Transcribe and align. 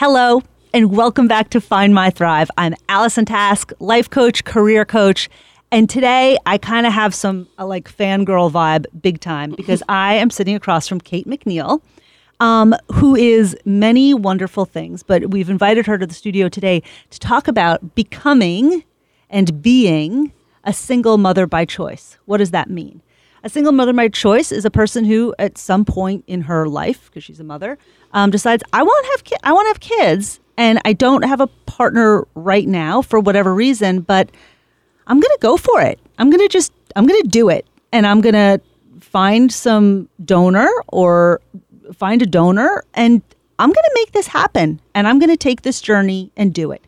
Hello, 0.00 0.44
and 0.72 0.96
welcome 0.96 1.26
back 1.26 1.50
to 1.50 1.60
Find 1.60 1.92
My 1.92 2.08
Thrive. 2.08 2.52
I'm 2.56 2.76
Allison 2.88 3.24
Task, 3.24 3.72
life 3.80 4.08
coach, 4.08 4.44
career 4.44 4.84
coach. 4.84 5.28
And 5.72 5.90
today 5.90 6.38
I 6.46 6.56
kind 6.56 6.86
of 6.86 6.92
have 6.92 7.16
some 7.16 7.48
uh, 7.58 7.66
like 7.66 7.92
fangirl 7.92 8.48
vibe 8.48 8.86
big 9.02 9.18
time 9.18 9.50
because 9.56 9.82
I 9.88 10.14
am 10.14 10.30
sitting 10.30 10.54
across 10.54 10.86
from 10.86 11.00
Kate 11.00 11.26
McNeil, 11.26 11.82
um, 12.38 12.76
who 12.92 13.16
is 13.16 13.56
many 13.64 14.14
wonderful 14.14 14.66
things. 14.66 15.02
But 15.02 15.30
we've 15.30 15.50
invited 15.50 15.86
her 15.86 15.98
to 15.98 16.06
the 16.06 16.14
studio 16.14 16.48
today 16.48 16.80
to 17.10 17.18
talk 17.18 17.48
about 17.48 17.96
becoming 17.96 18.84
and 19.28 19.60
being 19.60 20.32
a 20.62 20.72
single 20.72 21.18
mother 21.18 21.44
by 21.44 21.64
choice. 21.64 22.18
What 22.24 22.36
does 22.36 22.52
that 22.52 22.70
mean? 22.70 23.02
A 23.44 23.48
single 23.48 23.72
mother 23.72 23.92
by 23.92 24.08
choice 24.08 24.50
is 24.50 24.64
a 24.64 24.70
person 24.70 25.04
who, 25.04 25.34
at 25.38 25.56
some 25.58 25.84
point 25.84 26.24
in 26.26 26.42
her 26.42 26.66
life, 26.68 27.06
because 27.06 27.22
she's 27.22 27.38
a 27.40 27.44
mother, 27.44 27.78
um, 28.12 28.30
decides 28.30 28.62
I 28.72 28.82
want 28.82 29.04
to 29.06 29.10
have 29.12 29.24
ki- 29.24 29.36
I 29.44 29.52
want 29.52 29.66
to 29.66 29.68
have 29.68 29.80
kids, 29.80 30.40
and 30.56 30.80
I 30.84 30.92
don't 30.92 31.22
have 31.24 31.40
a 31.40 31.46
partner 31.66 32.26
right 32.34 32.66
now 32.66 33.00
for 33.02 33.20
whatever 33.20 33.54
reason, 33.54 34.00
but 34.00 34.30
I'm 35.06 35.20
gonna 35.20 35.38
go 35.40 35.56
for 35.56 35.80
it. 35.80 36.00
I'm 36.18 36.30
gonna 36.30 36.48
just 36.48 36.72
I'm 36.96 37.06
gonna 37.06 37.22
do 37.22 37.48
it, 37.48 37.64
and 37.92 38.06
I'm 38.06 38.20
gonna 38.20 38.60
find 39.00 39.52
some 39.52 40.08
donor 40.24 40.68
or 40.88 41.40
find 41.94 42.20
a 42.22 42.26
donor, 42.26 42.82
and 42.94 43.22
I'm 43.60 43.68
gonna 43.70 43.88
make 43.94 44.12
this 44.12 44.26
happen, 44.26 44.80
and 44.94 45.06
I'm 45.06 45.18
gonna 45.20 45.36
take 45.36 45.62
this 45.62 45.80
journey 45.80 46.32
and 46.36 46.52
do 46.52 46.72
it. 46.72 46.82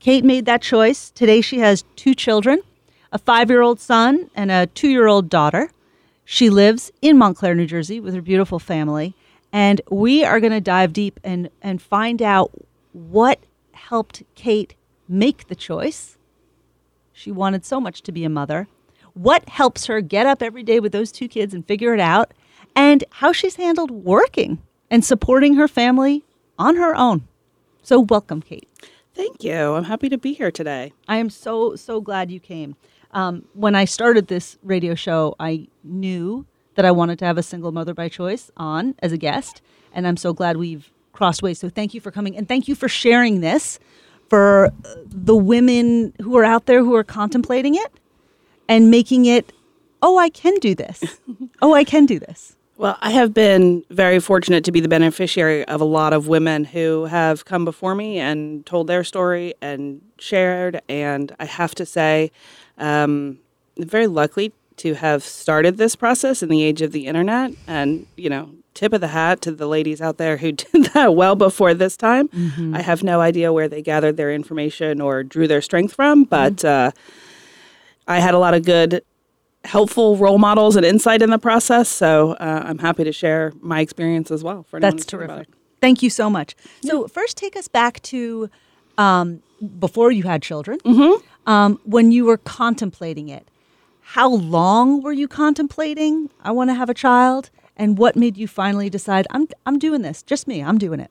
Kate 0.00 0.24
made 0.24 0.46
that 0.46 0.62
choice. 0.62 1.10
Today 1.10 1.42
she 1.42 1.58
has 1.58 1.84
two 1.96 2.14
children, 2.14 2.62
a 3.12 3.18
five 3.18 3.50
year 3.50 3.60
old 3.60 3.78
son 3.78 4.30
and 4.34 4.50
a 4.50 4.66
two 4.68 4.88
year 4.88 5.06
old 5.06 5.28
daughter. 5.28 5.70
She 6.32 6.48
lives 6.48 6.90
in 7.02 7.18
Montclair, 7.18 7.54
New 7.54 7.66
Jersey 7.66 8.00
with 8.00 8.14
her 8.14 8.22
beautiful 8.22 8.58
family. 8.58 9.14
And 9.52 9.82
we 9.90 10.24
are 10.24 10.40
going 10.40 10.54
to 10.54 10.62
dive 10.62 10.94
deep 10.94 11.20
and, 11.22 11.50
and 11.60 11.82
find 11.82 12.22
out 12.22 12.50
what 12.94 13.38
helped 13.72 14.22
Kate 14.34 14.74
make 15.06 15.48
the 15.48 15.54
choice. 15.54 16.16
She 17.12 17.30
wanted 17.30 17.66
so 17.66 17.82
much 17.82 18.00
to 18.04 18.12
be 18.12 18.24
a 18.24 18.30
mother. 18.30 18.66
What 19.12 19.46
helps 19.46 19.84
her 19.84 20.00
get 20.00 20.24
up 20.24 20.40
every 20.42 20.62
day 20.62 20.80
with 20.80 20.92
those 20.92 21.12
two 21.12 21.28
kids 21.28 21.52
and 21.52 21.66
figure 21.66 21.92
it 21.92 22.00
out? 22.00 22.32
And 22.74 23.04
how 23.10 23.32
she's 23.32 23.56
handled 23.56 23.90
working 23.90 24.62
and 24.90 25.04
supporting 25.04 25.56
her 25.56 25.68
family 25.68 26.24
on 26.58 26.76
her 26.76 26.96
own. 26.96 27.28
So, 27.82 28.00
welcome, 28.00 28.40
Kate. 28.40 28.70
Thank 29.14 29.44
you. 29.44 29.74
I'm 29.74 29.84
happy 29.84 30.08
to 30.08 30.16
be 30.16 30.32
here 30.32 30.50
today. 30.50 30.94
I 31.06 31.18
am 31.18 31.28
so, 31.28 31.76
so 31.76 32.00
glad 32.00 32.30
you 32.30 32.40
came. 32.40 32.74
Um, 33.12 33.44
when 33.54 33.74
I 33.74 33.84
started 33.84 34.28
this 34.28 34.56
radio 34.62 34.94
show, 34.94 35.34
I 35.38 35.68
knew 35.84 36.46
that 36.74 36.84
I 36.84 36.90
wanted 36.90 37.18
to 37.20 37.24
have 37.24 37.36
a 37.36 37.42
single 37.42 37.72
mother 37.72 37.94
by 37.94 38.08
choice 38.08 38.50
on 38.56 38.94
as 39.00 39.12
a 39.12 39.18
guest, 39.18 39.60
and 39.92 40.06
I'm 40.06 40.16
so 40.16 40.32
glad 40.32 40.56
we've 40.56 40.90
crossed 41.12 41.42
ways. 41.42 41.58
So 41.58 41.68
thank 41.68 41.92
you 41.94 42.00
for 42.00 42.10
coming, 42.10 42.36
and 42.36 42.48
thank 42.48 42.68
you 42.68 42.74
for 42.74 42.88
sharing 42.88 43.40
this 43.40 43.78
for 44.28 44.66
uh, 44.66 44.94
the 45.06 45.36
women 45.36 46.14
who 46.22 46.36
are 46.38 46.44
out 46.44 46.64
there 46.66 46.82
who 46.82 46.94
are 46.94 47.04
contemplating 47.04 47.74
it 47.74 47.92
and 48.68 48.90
making 48.90 49.26
it. 49.26 49.52
Oh, 50.00 50.18
I 50.18 50.30
can 50.30 50.54
do 50.56 50.74
this. 50.74 51.02
oh, 51.62 51.74
I 51.74 51.84
can 51.84 52.06
do 52.06 52.18
this. 52.18 52.56
Well, 52.78 52.96
I 53.00 53.10
have 53.10 53.34
been 53.34 53.84
very 53.90 54.18
fortunate 54.18 54.64
to 54.64 54.72
be 54.72 54.80
the 54.80 54.88
beneficiary 54.88 55.64
of 55.66 55.80
a 55.80 55.84
lot 55.84 56.12
of 56.12 56.26
women 56.26 56.64
who 56.64 57.04
have 57.04 57.44
come 57.44 57.64
before 57.64 57.94
me 57.94 58.18
and 58.18 58.64
told 58.64 58.86
their 58.86 59.04
story 59.04 59.54
and 59.60 60.00
shared. 60.22 60.80
And 60.88 61.34
I 61.38 61.44
have 61.44 61.74
to 61.76 61.86
say, 61.86 62.30
um, 62.78 63.38
very 63.76 64.06
lucky 64.06 64.52
to 64.76 64.94
have 64.94 65.22
started 65.22 65.76
this 65.76 65.96
process 65.96 66.42
in 66.42 66.48
the 66.48 66.62
age 66.62 66.82
of 66.82 66.92
the 66.92 67.06
internet. 67.06 67.52
And, 67.66 68.06
you 68.16 68.30
know, 68.30 68.50
tip 68.74 68.92
of 68.92 69.00
the 69.00 69.08
hat 69.08 69.40
to 69.42 69.52
the 69.52 69.66
ladies 69.66 70.00
out 70.00 70.16
there 70.18 70.38
who 70.38 70.52
did 70.52 70.84
that 70.94 71.14
well 71.14 71.36
before 71.36 71.74
this 71.74 71.96
time. 71.96 72.28
Mm-hmm. 72.28 72.74
I 72.74 72.82
have 72.82 73.02
no 73.02 73.20
idea 73.20 73.52
where 73.52 73.68
they 73.68 73.82
gathered 73.82 74.16
their 74.16 74.32
information 74.32 75.00
or 75.00 75.22
drew 75.22 75.46
their 75.46 75.60
strength 75.60 75.94
from, 75.94 76.24
but 76.24 76.56
mm-hmm. 76.56 76.88
uh, 76.88 76.90
I 78.06 78.20
had 78.20 78.34
a 78.34 78.38
lot 78.38 78.54
of 78.54 78.64
good, 78.64 79.04
helpful 79.64 80.16
role 80.16 80.38
models 80.38 80.76
and 80.76 80.84
insight 80.84 81.22
in 81.22 81.30
the 81.30 81.38
process. 81.38 81.88
So 81.88 82.32
uh, 82.32 82.62
I'm 82.64 82.78
happy 82.78 83.04
to 83.04 83.12
share 83.12 83.52
my 83.60 83.80
experience 83.80 84.30
as 84.30 84.42
well. 84.42 84.64
For 84.64 84.80
That's 84.80 85.04
terrific. 85.04 85.48
Thank 85.80 86.02
you 86.02 86.10
so 86.10 86.30
much. 86.30 86.54
So, 86.84 87.08
first, 87.08 87.36
take 87.36 87.56
us 87.56 87.66
back 87.66 88.00
to 88.02 88.48
um, 88.96 89.42
before 89.78 90.10
you 90.12 90.24
had 90.24 90.42
children. 90.42 90.78
Mm-hmm 90.80 91.26
um, 91.46 91.80
when 91.84 92.12
you 92.12 92.24
were 92.24 92.38
contemplating 92.38 93.28
it. 93.28 93.48
How 94.00 94.28
long 94.28 95.02
were 95.02 95.12
you 95.12 95.28
contemplating? 95.28 96.30
I 96.42 96.50
want 96.50 96.70
to 96.70 96.74
have 96.74 96.90
a 96.90 96.94
child, 96.94 97.50
and 97.76 97.96
what 97.96 98.16
made 98.16 98.36
you 98.36 98.46
finally 98.46 98.90
decide 98.90 99.26
I'm 99.30 99.48
I'm 99.64 99.78
doing 99.78 100.02
this? 100.02 100.22
Just 100.22 100.46
me, 100.46 100.62
I'm 100.62 100.78
doing 100.78 101.00
it. 101.00 101.10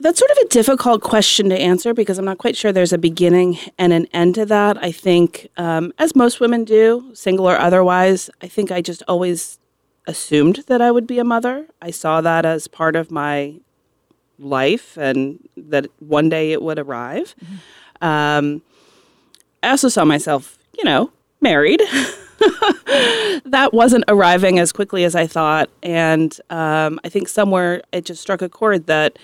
That's 0.00 0.20
sort 0.20 0.30
of 0.30 0.38
a 0.38 0.48
difficult 0.48 1.02
question 1.02 1.48
to 1.48 1.58
answer 1.58 1.92
because 1.92 2.18
I'm 2.18 2.24
not 2.24 2.38
quite 2.38 2.56
sure 2.56 2.70
there's 2.70 2.92
a 2.92 2.98
beginning 2.98 3.58
and 3.78 3.92
an 3.92 4.06
end 4.12 4.36
to 4.36 4.46
that. 4.46 4.82
I 4.82 4.92
think, 4.92 5.48
um, 5.56 5.92
as 5.98 6.14
most 6.14 6.38
women 6.38 6.62
do, 6.62 7.10
single 7.14 7.48
or 7.48 7.58
otherwise, 7.58 8.30
I 8.40 8.46
think 8.46 8.70
I 8.70 8.80
just 8.80 9.02
always 9.08 9.58
assumed 10.06 10.62
that 10.68 10.80
I 10.80 10.92
would 10.92 11.08
be 11.08 11.18
a 11.18 11.24
mother. 11.24 11.66
I 11.82 11.90
saw 11.90 12.20
that 12.20 12.46
as 12.46 12.68
part 12.68 12.94
of 12.94 13.10
my 13.10 13.58
life 14.38 14.96
and 14.96 15.47
that 15.68 15.86
one 15.98 16.28
day 16.28 16.52
it 16.52 16.62
would 16.62 16.78
arrive. 16.78 17.34
Mm-hmm. 17.44 18.04
Um, 18.04 18.62
I 19.62 19.70
also 19.70 19.88
saw 19.88 20.04
myself, 20.04 20.58
you 20.76 20.84
know, 20.84 21.10
married. 21.40 21.80
that 23.44 23.70
wasn't 23.72 24.04
arriving 24.08 24.58
as 24.58 24.72
quickly 24.72 25.04
as 25.04 25.14
I 25.14 25.26
thought, 25.26 25.70
and 25.82 26.38
um, 26.50 27.00
I 27.04 27.08
think 27.08 27.28
somewhere 27.28 27.82
it 27.92 28.04
just 28.04 28.22
struck 28.22 28.42
a 28.42 28.48
chord 28.48 28.86
that 28.86 29.18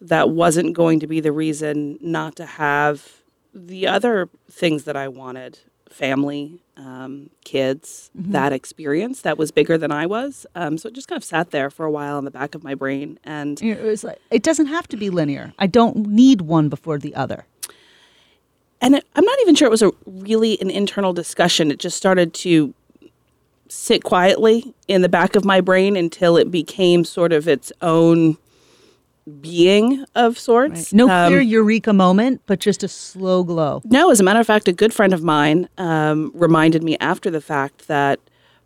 that 0.00 0.30
wasn't 0.30 0.74
going 0.74 1.00
to 1.00 1.06
be 1.06 1.20
the 1.20 1.32
reason 1.32 1.98
not 2.00 2.36
to 2.36 2.46
have 2.46 3.22
the 3.52 3.86
other 3.86 4.28
things 4.50 4.84
that 4.84 4.96
I 4.96 5.08
wanted 5.08 5.58
family, 5.90 6.62
um, 6.76 7.30
kids, 7.44 8.10
mm-hmm. 8.16 8.32
that 8.32 8.52
experience 8.52 9.20
that 9.22 9.38
was 9.38 9.50
bigger 9.50 9.78
than 9.78 9.92
I 9.92 10.06
was. 10.06 10.46
Um, 10.54 10.78
so 10.78 10.88
it 10.88 10.94
just 10.94 11.08
kind 11.08 11.16
of 11.16 11.24
sat 11.24 11.50
there 11.50 11.70
for 11.70 11.86
a 11.86 11.90
while 11.90 12.18
in 12.18 12.24
the 12.24 12.30
back 12.30 12.54
of 12.54 12.64
my 12.64 12.74
brain. 12.74 13.18
And 13.24 13.62
it, 13.62 13.82
was 13.82 14.04
like, 14.04 14.18
it 14.30 14.42
doesn't 14.42 14.66
have 14.66 14.88
to 14.88 14.96
be 14.96 15.10
linear. 15.10 15.52
I 15.58 15.66
don't 15.66 16.06
need 16.08 16.42
one 16.42 16.68
before 16.68 16.98
the 16.98 17.14
other 17.14 17.46
and 18.84 18.96
it, 18.96 19.06
I'm 19.16 19.24
not 19.24 19.38
even 19.40 19.54
sure 19.54 19.66
it 19.66 19.70
was 19.70 19.82
a 19.82 19.92
really 20.04 20.60
an 20.60 20.70
internal 20.70 21.14
discussion. 21.14 21.70
It 21.70 21.78
just 21.78 21.96
started 21.96 22.34
to 22.34 22.74
sit 23.66 24.04
quietly 24.04 24.74
in 24.88 25.00
the 25.00 25.08
back 25.08 25.36
of 25.36 25.44
my 25.44 25.62
brain 25.62 25.96
until 25.96 26.36
it 26.36 26.50
became 26.50 27.02
sort 27.02 27.32
of 27.32 27.48
its 27.48 27.72
own 27.80 28.36
being 29.40 30.04
of 30.14 30.38
sorts. 30.38 30.92
Right. 30.92 30.92
No 30.92 31.08
um, 31.08 31.30
clear 31.30 31.40
eureka 31.40 31.92
moment, 31.92 32.42
but 32.46 32.60
just 32.60 32.82
a 32.82 32.88
slow 32.88 33.42
glow. 33.42 33.82
No, 33.84 34.10
as 34.10 34.20
a 34.20 34.22
matter 34.22 34.40
of 34.40 34.46
fact, 34.46 34.68
a 34.68 34.72
good 34.72 34.92
friend 34.92 35.12
of 35.12 35.22
mine 35.22 35.68
um, 35.78 36.30
reminded 36.34 36.82
me 36.82 36.96
after 37.00 37.30
the 37.30 37.40
fact 37.40 37.88
that 37.88 38.20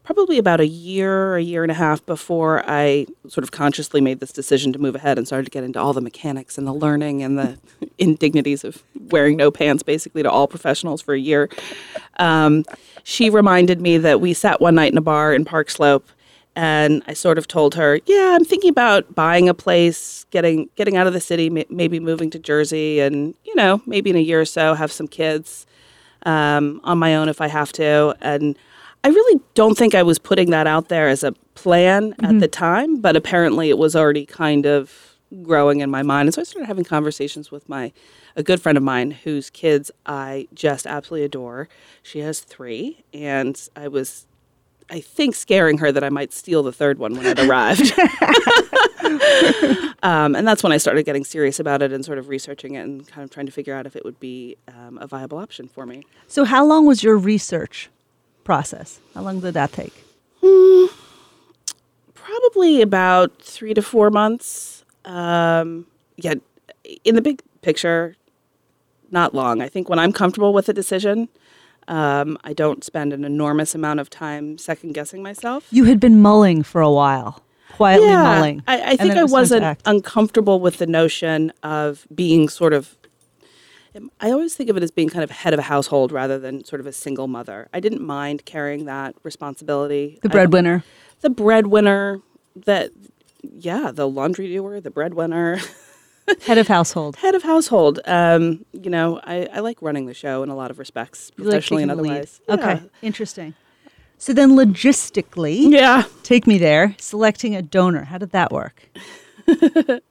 probably 0.09 0.39
about 0.39 0.59
a 0.59 0.67
year, 0.67 1.37
a 1.37 1.43
year 1.43 1.63
and 1.63 1.71
a 1.71 1.75
half 1.75 2.05
before 2.07 2.65
I 2.67 3.07
sort 3.29 3.45
of 3.45 3.51
consciously 3.51 4.01
made 4.01 4.21
this 4.21 4.33
decision 4.33 4.73
to 4.73 4.79
move 4.79 4.95
ahead 4.95 5.19
and 5.19 5.27
started 5.27 5.45
to 5.45 5.51
get 5.51 5.65
into 5.65 5.79
all 5.79 5.93
the 5.93 6.01
mechanics 6.01 6.57
and 6.57 6.67
the 6.67 6.73
learning 6.73 7.23
and 7.23 7.39
the 7.39 7.59
indignities 7.99 8.65
of 8.65 8.83
wearing 9.11 9.37
no 9.37 9.51
pants 9.51 9.83
basically 9.83 10.23
to 10.23 10.31
all 10.31 10.49
professionals 10.49 11.03
for 11.03 11.13
a 11.13 11.21
year. 11.21 11.51
Um, 12.19 12.65
she 13.05 13.29
reminded 13.29 13.83
me 13.83 13.99
that 13.99 14.23
we 14.23 14.33
sat 14.33 14.63
one 14.63 14.75
night 14.75 14.93
in 14.93 14.99
a 14.99 15.03
bar 15.03 15.35
in 15.35 15.45
Park 15.45 15.69
Slope 15.69 16.09
and 16.59 17.05
I 17.07 17.13
sort 17.13 17.39
of 17.39 17.47
told 17.47 17.77
her, 17.77 18.01
"Yeah, 18.07 18.35
I'm 18.35 18.45
thinking 18.45 18.71
about 18.71 19.15
buying 19.15 19.49
a 19.49 19.55
place, 19.55 20.27
getting 20.33 20.69
getting 20.75 20.97
out 20.97 21.07
of 21.07 21.13
the 21.13 21.21
city, 21.21 21.49
maybe 21.51 22.01
moving 22.01 22.31
to 22.31 22.39
Jersey, 22.41 22.99
and 22.99 23.37
you 23.45 23.55
know, 23.55 23.81
maybe 23.87 24.11
in 24.11 24.17
a 24.17 24.21
year 24.21 24.41
or 24.41 24.45
so 24.45 24.75
have 24.75 24.91
some 24.91 25.07
kids 25.07 25.67
um, 26.27 26.81
on 26.83 26.99
my 26.99 27.15
own 27.15 27.29
if 27.29 27.41
I 27.41 27.47
have 27.47 27.71
to." 27.75 28.17
And 28.21 28.59
I 29.05 29.09
really 29.09 29.41
don't 29.55 29.79
think 29.79 29.95
I 29.95 30.03
was 30.03 30.19
putting 30.19 30.51
that 30.51 30.67
out 30.67 30.89
there 30.89 31.07
as 31.07 31.23
a 31.23 31.31
plan 31.55 32.11
mm-hmm. 32.15 32.25
at 32.25 32.41
the 32.41 32.49
time, 32.49 33.01
but 33.01 33.15
apparently 33.15 33.71
it 33.71 33.79
was 33.79 33.95
already 33.95 34.27
kind 34.27 34.67
of 34.67 35.17
growing 35.45 35.79
in 35.79 35.91
my 35.91 36.03
mind. 36.03 36.27
And 36.27 36.35
so 36.35 36.41
I 36.41 36.45
started 36.45 36.67
having 36.67 36.85
conversations 36.85 37.53
with 37.53 37.69
my 37.69 37.93
a 38.35 38.43
good 38.43 38.61
friend 38.61 38.77
of 38.77 38.83
mine 38.83 39.13
whose 39.13 39.49
kids 39.51 39.93
I 40.07 40.49
just 40.55 40.89
absolutely 40.89 41.25
adore. 41.25 41.69
She 42.03 42.19
has 42.21 42.41
3 42.41 43.05
and 43.13 43.61
I 43.77 43.87
was 43.87 44.27
I 44.91 45.01
think 45.01 45.35
scaring 45.35 45.79
her 45.79 45.93
that 45.93 46.03
I 46.03 46.09
might 46.09 46.33
steal 46.33 46.63
the 46.63 46.73
third 46.73 46.99
one 46.99 47.15
when 47.15 47.27
it 47.27 47.39
arrived. 47.39 47.93
um, 50.03 50.35
and 50.35 50.47
that's 50.47 50.63
when 50.63 50.73
I 50.73 50.79
started 50.79 51.05
getting 51.05 51.25
serious 51.25 51.61
about 51.61 51.83
it 51.83 51.93
and 51.93 52.05
sort 52.05 52.19
of 52.19 52.29
researching 52.29 52.75
it 52.75 52.81
and 52.81 53.07
kind 53.07 53.25
of 53.25 53.31
trying 53.31 53.47
to 53.47 53.53
figure 53.53 53.75
out 53.75 53.87
if 53.87 53.97
it 53.97 54.05
would 54.05 54.19
be 54.19 54.57
um, 54.69 54.99
a 54.99 55.07
viable 55.07 55.39
option 55.39 55.69
for 55.69 55.85
me. 55.87 56.05
So, 56.27 56.45
how 56.45 56.65
long 56.65 56.87
was 56.87 57.03
your 57.03 57.17
research? 57.17 57.91
process? 58.49 58.99
How 59.13 59.21
long 59.21 59.41
did 59.41 59.53
that 59.53 59.73
take? 59.73 59.93
Hmm, 60.43 60.87
probably 62.15 62.81
about 62.81 63.43
three 63.43 63.75
to 63.75 63.83
four 63.83 64.09
months. 64.11 64.87
Um, 65.05 65.87
yeah, 66.17 66.37
in 67.05 67.15
the 67.15 67.21
big 67.21 67.43
picture, 67.61 68.17
not 69.11 69.35
long. 69.35 69.61
I 69.61 69.69
think 69.69 69.91
when 69.91 69.99
I'm 69.99 70.15
comfortable 70.15 70.55
with 70.55 70.67
a 70.71 70.73
decision, 70.73 71.29
um, 71.89 72.39
I 72.45 72.53
don't 72.53 72.85
spend 72.85 73.13
an 73.13 73.25
enormous 73.25 73.75
amount 73.75 73.99
of 74.01 74.11
time 74.11 74.59
second 74.59 74.93
guessing 74.93 75.23
myself. 75.23 75.67
You 75.71 75.85
had 75.85 75.99
been 75.99 76.21
mulling 76.21 76.63
for 76.63 76.81
a 76.81 76.91
while. 76.91 77.43
quietly 77.73 78.09
mulling. 78.09 78.63
I, 78.67 78.93
I 78.93 78.97
think 78.97 79.15
I 79.15 79.23
was 79.23 79.33
wasn't 79.33 79.81
uncomfortable 79.87 80.61
with 80.61 80.77
the 80.79 80.87
notion 80.87 81.53
of 81.63 82.07
being 82.15 82.49
sort 82.49 82.73
of. 82.73 82.95
I 84.21 84.31
always 84.31 84.55
think 84.55 84.71
of 84.71 84.77
it 84.77 84.83
as 84.83 84.91
being 84.91 85.09
kind 85.09 85.25
of 85.25 85.31
head 85.31 85.55
of 85.55 85.59
a 85.59 85.63
household 85.63 86.13
rather 86.13 86.39
than 86.39 86.63
sort 86.65 86.79
of 86.81 86.87
a 86.87 86.93
single 86.93 87.27
mother. 87.27 87.69
I 87.73 87.81
didn't 87.81 88.03
mind 88.03 88.45
carrying 88.45 88.85
that 88.85 89.17
responsibility. 89.25 90.19
the 90.23 90.29
breadwinner. 90.29 90.85
the 91.23 91.31
breadwinner, 91.31 92.21
that 92.55 92.91
yeah, 93.43 93.91
the 93.93 94.07
laundry 94.07 94.53
doer, 94.53 94.81
the 94.81 94.91
breadwinner, 94.91 95.59
Head 96.47 96.59
of 96.59 96.69
household. 96.69 97.17
head 97.17 97.35
of 97.35 97.43
household. 97.43 98.01
Um, 98.07 98.65
you 98.73 98.91
know, 98.91 99.21
I, 99.25 99.47
I 99.53 99.61
like 99.61 99.81
running 99.83 100.07
the 100.07 100.15
show 100.15 100.43
in 100.43 100.49
a 100.49 100.55
lot 100.57 100.71
of 100.71 100.79
respects, 100.79 101.33
You 101.37 101.45
like 101.45 101.53
professionally 101.53 101.83
taking 101.85 101.91
and 101.91 101.99
the 101.99 102.03
lead. 102.03 102.29
Okay, 102.49 102.83
interesting. 103.03 103.55
So 104.19 104.33
then, 104.33 104.51
logistically, 104.51 105.71
Yeah. 105.71 106.05
take 106.25 106.47
me 106.47 106.59
there. 106.59 106.95
Selecting 106.99 107.55
a 107.55 107.63
donor. 107.63 108.05
How 108.05 108.19
did 108.19 108.31
that 108.33 108.51
work? 108.53 108.83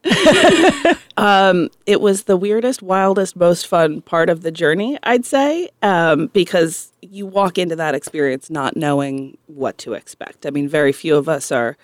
um, 1.18 1.70
it 1.86 2.02
was 2.02 2.24
the 2.24 2.38
weirdest, 2.38 2.82
wildest, 2.82 3.36
most 3.36 3.68
fun 3.68 4.02
part 4.02 4.30
of 4.30 4.42
the 4.42 4.52
journey, 4.52 4.98
I'd 5.04 5.26
say, 5.26 5.70
um, 5.82 6.28
because 6.28 6.92
you 7.02 7.26
walk 7.26 7.58
into 7.58 7.76
that 7.76 7.96
experience 7.96 8.50
not 8.50 8.76
knowing 8.76 9.38
what 9.48 9.78
to 9.80 9.94
expect. 9.94 10.46
I 10.46 10.50
mean, 10.52 10.68
very 10.68 10.92
few 10.92 11.16
of 11.16 11.28
us 11.30 11.52
are 11.52 11.78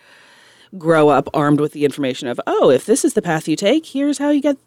grow 0.78 1.10
up 1.10 1.30
armed 1.34 1.60
with 1.60 1.74
the 1.74 1.86
information 1.86 2.28
of, 2.28 2.40
oh, 2.48 2.70
if 2.70 2.86
this 2.86 3.06
is 3.06 3.14
the 3.14 3.22
path 3.22 3.48
you 3.48 3.56
take, 3.56 3.86
here's 3.86 4.18
how 4.18 4.30
you 4.30 4.42
get, 4.42 4.58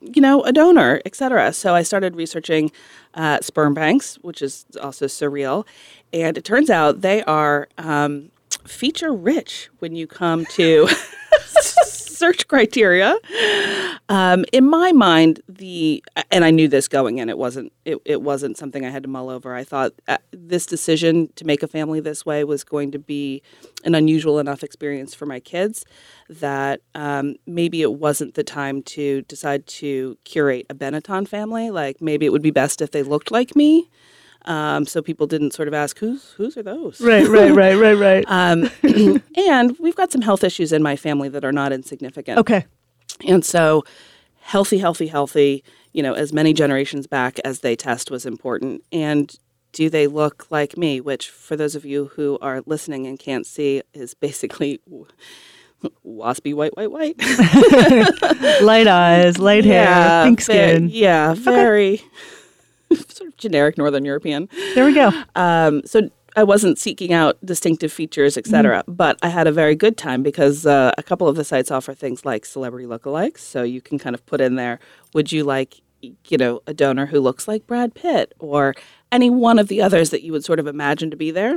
you 0.00 0.22
know, 0.22 0.42
a 0.42 0.52
donor, 0.52 1.00
et 1.04 1.14
cetera. 1.14 1.52
So 1.52 1.74
I 1.74 1.82
started 1.82 2.14
researching 2.14 2.70
uh, 3.14 3.40
sperm 3.40 3.74
banks, 3.74 4.16
which 4.22 4.42
is 4.42 4.66
also 4.80 5.06
surreal, 5.06 5.66
and 6.12 6.38
it 6.38 6.44
turns 6.44 6.70
out 6.70 7.00
they 7.00 7.22
are 7.24 7.68
um, 7.78 8.30
feature 8.68 9.12
rich 9.12 9.70
when 9.78 9.94
you 9.94 10.06
come 10.06 10.44
to. 10.46 10.88
search 12.18 12.48
criteria. 12.48 13.16
Um, 14.08 14.44
in 14.52 14.68
my 14.68 14.92
mind, 14.92 15.40
the 15.48 16.02
and 16.30 16.44
I 16.44 16.50
knew 16.50 16.66
this 16.66 16.88
going 16.88 17.18
in. 17.18 17.28
It 17.28 17.38
wasn't 17.38 17.72
it, 17.84 17.98
it 18.04 18.22
wasn't 18.22 18.58
something 18.58 18.84
I 18.84 18.90
had 18.90 19.04
to 19.04 19.08
mull 19.08 19.30
over. 19.30 19.54
I 19.54 19.64
thought 19.64 19.92
uh, 20.08 20.18
this 20.32 20.66
decision 20.66 21.30
to 21.36 21.44
make 21.44 21.62
a 21.62 21.68
family 21.68 22.00
this 22.00 22.26
way 22.26 22.42
was 22.44 22.64
going 22.64 22.90
to 22.92 22.98
be 22.98 23.42
an 23.84 23.94
unusual 23.94 24.38
enough 24.38 24.62
experience 24.64 25.14
for 25.14 25.26
my 25.26 25.40
kids 25.40 25.84
that 26.28 26.80
um, 26.94 27.36
maybe 27.46 27.82
it 27.82 27.94
wasn't 27.94 28.34
the 28.34 28.44
time 28.44 28.82
to 28.82 29.22
decide 29.22 29.66
to 29.66 30.18
curate 30.24 30.66
a 30.68 30.74
Benetton 30.74 31.28
family. 31.28 31.70
Like 31.70 32.02
maybe 32.02 32.26
it 32.26 32.32
would 32.32 32.42
be 32.42 32.50
best 32.50 32.82
if 32.82 32.90
they 32.90 33.02
looked 33.02 33.30
like 33.30 33.54
me. 33.54 33.88
Um, 34.44 34.86
so 34.86 35.02
people 35.02 35.26
didn't 35.26 35.52
sort 35.52 35.68
of 35.68 35.74
ask 35.74 35.98
who's 35.98 36.30
whose 36.32 36.56
are 36.56 36.62
those 36.62 37.00
Right, 37.00 37.26
right, 37.28 37.52
right, 37.52 37.74
right, 37.74 37.98
right. 37.98 38.24
um, 38.28 38.70
and 39.36 39.76
we've 39.78 39.96
got 39.96 40.10
some 40.12 40.22
health 40.22 40.42
issues 40.44 40.72
in 40.72 40.82
my 40.82 40.96
family 40.96 41.28
that 41.28 41.44
are 41.44 41.52
not 41.52 41.72
insignificant. 41.72 42.38
okay. 42.38 42.64
And 43.26 43.44
so, 43.44 43.84
healthy, 44.40 44.78
healthy, 44.78 45.08
healthy, 45.08 45.64
you 45.92 46.02
know, 46.02 46.14
as 46.14 46.32
many 46.32 46.52
generations 46.52 47.06
back 47.06 47.38
as 47.44 47.60
they 47.60 47.74
test 47.76 48.10
was 48.10 48.24
important. 48.24 48.82
And 48.92 49.34
do 49.72 49.90
they 49.90 50.06
look 50.06 50.46
like 50.50 50.78
me? 50.78 51.00
Which, 51.00 51.28
for 51.28 51.56
those 51.56 51.74
of 51.74 51.84
you 51.84 52.06
who 52.14 52.38
are 52.40 52.62
listening 52.64 53.06
and 53.06 53.18
can't 53.18 53.44
see, 53.46 53.82
is 53.92 54.14
basically 54.14 54.80
waspy 56.06 56.54
white, 56.54 56.76
white, 56.76 56.90
white. 56.90 57.16
Light 58.62 58.86
eyes, 58.86 59.38
light 59.38 59.64
hair, 59.64 60.24
pink 60.24 60.38
ve- 60.40 60.44
skin. 60.44 60.88
yeah, 60.90 61.34
very 61.34 62.02
sort 63.08 63.28
of 63.28 63.36
generic 63.36 63.78
Northern 63.78 64.04
European. 64.04 64.48
There 64.74 64.84
we 64.84 64.94
go. 64.94 65.12
Um, 65.34 65.82
so 65.84 66.10
I 66.36 66.44
wasn't 66.44 66.78
seeking 66.78 67.12
out 67.12 67.36
distinctive 67.44 67.92
features, 67.92 68.36
etc. 68.36 68.84
But 68.86 69.18
I 69.22 69.28
had 69.28 69.46
a 69.46 69.52
very 69.52 69.74
good 69.74 69.96
time 69.96 70.22
because 70.22 70.66
uh, 70.66 70.92
a 70.96 71.02
couple 71.02 71.26
of 71.26 71.36
the 71.36 71.44
sites 71.44 71.70
offer 71.70 71.94
things 71.94 72.24
like 72.24 72.44
celebrity 72.44 72.86
lookalikes. 72.86 73.38
So 73.38 73.62
you 73.62 73.80
can 73.80 73.98
kind 73.98 74.14
of 74.14 74.24
put 74.24 74.40
in 74.40 74.54
there, 74.54 74.78
would 75.14 75.32
you 75.32 75.42
like, 75.42 75.80
you 76.00 76.38
know, 76.38 76.60
a 76.66 76.74
donor 76.74 77.06
who 77.06 77.18
looks 77.18 77.48
like 77.48 77.66
Brad 77.66 77.94
Pitt 77.94 78.34
or 78.38 78.74
any 79.10 79.30
one 79.30 79.58
of 79.58 79.68
the 79.68 79.82
others 79.82 80.10
that 80.10 80.22
you 80.22 80.32
would 80.32 80.44
sort 80.44 80.60
of 80.60 80.66
imagine 80.66 81.10
to 81.10 81.16
be 81.16 81.30
there. 81.30 81.56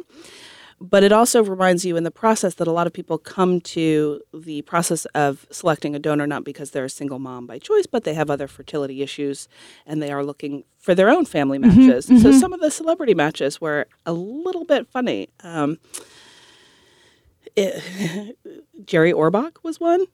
But 0.83 1.04
it 1.04 1.12
also 1.12 1.44
reminds 1.44 1.86
you 1.86 1.95
in 1.95 2.04
the 2.04 2.10
process 2.10 2.56
that 2.56 2.68
a 2.68 2.72
lot 2.72 2.88
of 2.88 2.94
people 2.94 3.19
come 3.19 3.62
to 3.62 4.19
the 4.33 4.63
process 4.63 5.06
of 5.13 5.45
selecting 5.51 5.95
a 5.95 6.00
donor 6.00 6.25
not 6.25 6.44
because 6.44 6.72
they're 6.72 6.86
a 6.86 6.89
single 6.89 7.19
mom 7.19 7.45
by 7.45 7.60
choice, 7.60 7.86
but 7.86 8.04
they 8.04 8.16
have 8.16 8.31
other 8.31 8.48
fertility 8.48 9.04
issues 9.04 9.48
and 9.86 10.01
they 10.01 10.12
are 10.12 10.24
looking 10.24 10.63
for 10.80 10.95
their 10.95 11.10
own 11.12 11.25
family 11.25 11.60
matches. 11.60 12.06
So 12.07 12.31
some 12.31 12.51
of 12.51 12.62
the 12.62 12.72
celebrity 12.72 13.13
matches 13.13 13.62
were 13.62 13.86
a 14.07 14.13
little 14.13 14.66
bit 14.66 14.88
funny. 14.88 15.30
Um, 15.44 15.78
it- 17.56 18.38
Jerry 18.86 19.13
Orbach 19.13 19.57
was 19.63 19.80
one. 19.80 20.06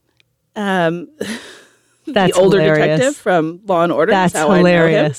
Um, 0.56 1.08
That's 2.06 2.34
the 2.36 2.40
older 2.42 2.60
hilarious. 2.62 2.98
detective 3.00 3.16
from 3.18 3.62
Law 3.66 3.84
and 3.84 3.92
Order. 3.94 4.12
That's 4.12 4.34
how 4.34 4.50
I 4.50 4.62
know 4.62 4.88
him. 4.88 5.14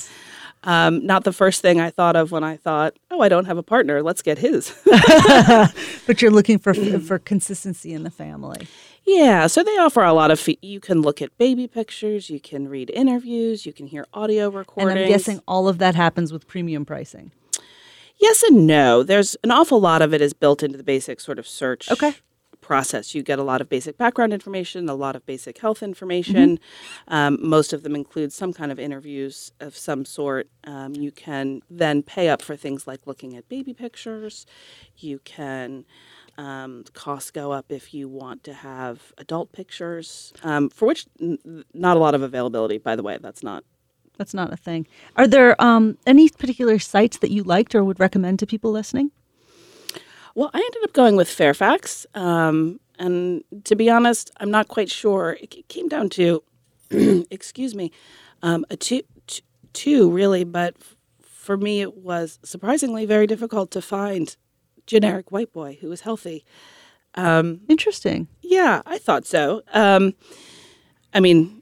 Um, 0.63 1.05
not 1.05 1.23
the 1.23 1.31
first 1.31 1.61
thing 1.61 1.79
I 1.79 1.89
thought 1.89 2.15
of 2.17 2.31
when 2.31 2.43
I 2.43 2.57
thought, 2.57 2.97
oh, 3.11 3.21
I 3.21 3.29
don't 3.29 3.45
have 3.45 3.57
a 3.57 3.63
partner. 3.63 4.03
Let's 4.03 4.21
get 4.21 4.37
his. 4.37 4.73
But 6.05 6.21
you're 6.21 6.31
looking 6.31 6.57
for 6.59 6.73
for 6.73 7.19
consistency 7.19 7.93
in 7.93 8.03
the 8.03 8.09
family. 8.09 8.67
yeah, 9.05 9.47
so 9.47 9.63
they 9.63 9.77
offer 9.77 10.03
a 10.03 10.11
lot 10.13 10.31
of. 10.31 10.39
Fe- 10.39 10.57
you 10.61 10.79
can 10.79 11.01
look 11.01 11.21
at 11.21 11.37
baby 11.37 11.67
pictures, 11.67 12.29
you 12.29 12.39
can 12.39 12.67
read 12.67 12.89
interviews, 12.89 13.65
you 13.65 13.73
can 13.73 13.85
hear 13.87 14.05
audio 14.13 14.49
recordings. 14.49 14.91
And. 14.95 14.99
I'm 15.05 15.07
guessing 15.07 15.41
all 15.47 15.67
of 15.67 15.77
that 15.77 15.95
happens 15.95 16.33
with 16.33 16.47
premium 16.47 16.83
pricing. 16.83 17.31
yes 18.19 18.41
and 18.43 18.65
no. 18.67 19.03
There's 19.03 19.35
an 19.43 19.51
awful 19.51 19.79
lot 19.79 20.01
of 20.01 20.13
it 20.13 20.21
is 20.21 20.33
built 20.33 20.63
into 20.63 20.77
the 20.77 20.83
basic 20.83 21.19
sort 21.19 21.37
of 21.39 21.47
search. 21.47 21.89
Okay. 21.91 22.15
Process. 22.69 23.15
You 23.15 23.23
get 23.23 23.39
a 23.39 23.43
lot 23.51 23.61
of 23.61 23.67
basic 23.67 23.97
background 23.97 24.31
information, 24.31 24.87
a 24.89 24.93
lot 24.93 25.15
of 25.15 25.25
basic 25.25 25.57
health 25.57 25.81
information. 25.81 26.59
Um, 27.07 27.33
most 27.41 27.73
of 27.73 27.81
them 27.81 27.95
include 27.95 28.31
some 28.31 28.53
kind 28.53 28.71
of 28.71 28.77
interviews 28.77 29.51
of 29.59 29.75
some 29.75 30.05
sort. 30.05 30.45
Um, 30.65 30.93
you 30.93 31.11
can 31.11 31.61
then 31.83 32.03
pay 32.03 32.29
up 32.29 32.41
for 32.43 32.55
things 32.55 32.85
like 32.85 33.01
looking 33.07 33.35
at 33.35 33.49
baby 33.49 33.73
pictures. 33.73 34.45
You 34.95 35.17
can 35.25 35.85
um, 36.37 36.83
costs 36.93 37.31
go 37.31 37.51
up 37.51 37.65
if 37.69 37.91
you 37.91 38.07
want 38.07 38.43
to 38.43 38.53
have 38.53 39.13
adult 39.17 39.51
pictures, 39.51 40.31
um, 40.43 40.69
for 40.69 40.87
which 40.87 41.07
n- 41.19 41.63
not 41.73 41.97
a 41.97 41.99
lot 41.99 42.13
of 42.13 42.21
availability. 42.21 42.77
By 42.77 42.95
the 42.95 43.01
way, 43.03 43.17
that's 43.19 43.41
not 43.41 43.63
That's 44.19 44.35
not 44.35 44.53
a 44.53 44.57
thing. 44.57 44.85
Are 45.15 45.27
there 45.27 45.59
um, 45.59 45.97
any 46.05 46.29
particular 46.29 46.77
sites 46.77 47.17
that 47.17 47.31
you 47.31 47.41
liked 47.43 47.73
or 47.73 47.83
would 47.83 47.99
recommend 47.99 48.37
to 48.39 48.45
people 48.45 48.71
listening? 48.71 49.09
Well, 50.39 50.51
I 50.53 50.59
ended 50.59 50.83
up 50.85 50.93
going 50.93 51.17
with 51.17 51.27
Fairfax. 51.27 52.07
Um, 52.15 52.79
and 52.97 53.43
to 53.65 53.75
be 53.75 53.89
honest, 53.89 54.31
I'm 54.37 54.49
not 54.49 54.69
quite 54.69 54.89
sure. 54.89 55.37
It 55.41 55.67
came 55.67 55.89
down 55.89 56.07
to, 56.11 56.41
excuse 57.29 57.75
me, 57.75 57.91
um, 58.41 58.65
a 58.69 58.77
two, 58.77 59.01
two 59.73 60.09
really, 60.09 60.45
but 60.45 60.77
for 61.21 61.57
me, 61.57 61.81
it 61.81 61.97
was 61.97 62.39
surprisingly 62.41 63.05
very 63.05 63.27
difficult 63.27 63.69
to 63.71 63.81
find 63.81 64.37
generic 64.87 65.29
white 65.29 65.51
boy 65.51 65.77
who 65.81 65.89
was 65.89 66.01
healthy. 66.01 66.45
Interesting. 67.67 68.29
Yeah, 68.41 68.81
I 68.85 68.97
thought 68.97 69.27
so. 69.27 69.61
Um, 69.73 70.13
I 71.13 71.19
mean, 71.19 71.61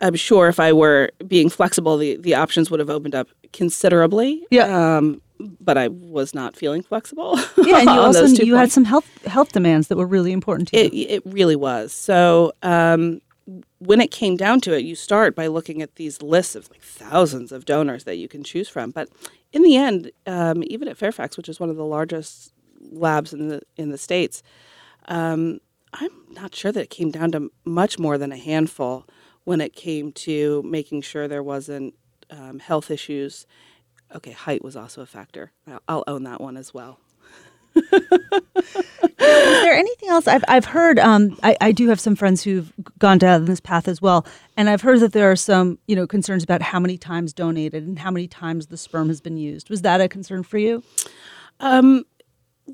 I'm 0.00 0.14
sure 0.14 0.46
if 0.46 0.60
I 0.60 0.72
were 0.72 1.10
being 1.26 1.48
flexible, 1.48 1.96
the, 1.96 2.18
the 2.18 2.36
options 2.36 2.70
would 2.70 2.78
have 2.78 2.90
opened 2.90 3.16
up 3.16 3.30
considerably. 3.52 4.46
Yeah. 4.52 4.98
Um, 4.98 5.20
but 5.60 5.76
I 5.78 5.88
was 5.88 6.34
not 6.34 6.56
feeling 6.56 6.82
flexible. 6.82 7.38
Yeah, 7.64 7.78
and 7.78 7.90
you 7.90 7.90
also 8.00 8.26
you 8.26 8.56
had 8.56 8.72
some 8.72 8.84
health 8.84 9.06
health 9.24 9.52
demands 9.52 9.88
that 9.88 9.96
were 9.96 10.06
really 10.06 10.32
important 10.32 10.68
to 10.68 10.76
you. 10.78 11.06
It, 11.06 11.10
it 11.10 11.22
really 11.24 11.56
was. 11.56 11.92
So 11.92 12.52
um, 12.62 13.20
when 13.78 14.00
it 14.00 14.10
came 14.10 14.36
down 14.36 14.60
to 14.62 14.74
it, 14.74 14.84
you 14.84 14.94
start 14.94 15.34
by 15.34 15.46
looking 15.46 15.82
at 15.82 15.96
these 15.96 16.22
lists 16.22 16.54
of 16.54 16.70
like 16.70 16.82
thousands 16.82 17.52
of 17.52 17.64
donors 17.64 18.04
that 18.04 18.16
you 18.16 18.28
can 18.28 18.42
choose 18.42 18.68
from. 18.68 18.90
But 18.90 19.08
in 19.52 19.62
the 19.62 19.76
end, 19.76 20.10
um, 20.26 20.62
even 20.66 20.88
at 20.88 20.96
Fairfax, 20.96 21.36
which 21.36 21.48
is 21.48 21.60
one 21.60 21.70
of 21.70 21.76
the 21.76 21.84
largest 21.84 22.52
labs 22.90 23.32
in 23.32 23.48
the 23.48 23.62
in 23.76 23.90
the 23.90 23.98
states, 23.98 24.42
um, 25.06 25.60
I'm 25.92 26.10
not 26.30 26.54
sure 26.54 26.72
that 26.72 26.82
it 26.82 26.90
came 26.90 27.10
down 27.10 27.32
to 27.32 27.50
much 27.64 27.98
more 27.98 28.18
than 28.18 28.32
a 28.32 28.36
handful 28.36 29.06
when 29.44 29.60
it 29.60 29.74
came 29.74 30.12
to 30.12 30.62
making 30.62 31.02
sure 31.02 31.28
there 31.28 31.42
wasn't 31.42 31.94
um, 32.30 32.58
health 32.58 32.90
issues. 32.90 33.46
Okay, 34.14 34.32
height 34.32 34.62
was 34.62 34.76
also 34.76 35.02
a 35.02 35.06
factor. 35.06 35.52
I'll, 35.88 36.04
own 36.06 36.24
that 36.24 36.40
one 36.40 36.56
as 36.56 36.74
well. 36.74 36.98
Is 37.74 37.84
there 39.62 39.74
anything 39.74 40.10
else? 40.10 40.28
I've 40.28 40.44
I've 40.46 40.66
heard. 40.66 40.98
Um, 40.98 41.38
I, 41.42 41.56
I 41.60 41.72
do 41.72 41.88
have 41.88 41.98
some 41.98 42.14
friends 42.16 42.42
who've 42.42 42.70
gone 42.98 43.16
down 43.18 43.46
this 43.46 43.60
path 43.60 43.88
as 43.88 44.02
well, 44.02 44.26
and 44.56 44.68
I've 44.68 44.82
heard 44.82 45.00
that 45.00 45.12
there 45.12 45.30
are 45.30 45.36
some 45.36 45.78
you 45.86 45.96
know 45.96 46.06
concerns 46.06 46.44
about 46.44 46.60
how 46.60 46.78
many 46.78 46.98
times 46.98 47.32
donated 47.32 47.86
and 47.86 47.98
how 47.98 48.10
many 48.10 48.28
times 48.28 48.66
the 48.66 48.76
sperm 48.76 49.08
has 49.08 49.22
been 49.22 49.38
used. 49.38 49.70
Was 49.70 49.82
that 49.82 50.02
a 50.02 50.08
concern 50.08 50.42
for 50.42 50.58
you? 50.58 50.82
Um, 51.60 52.04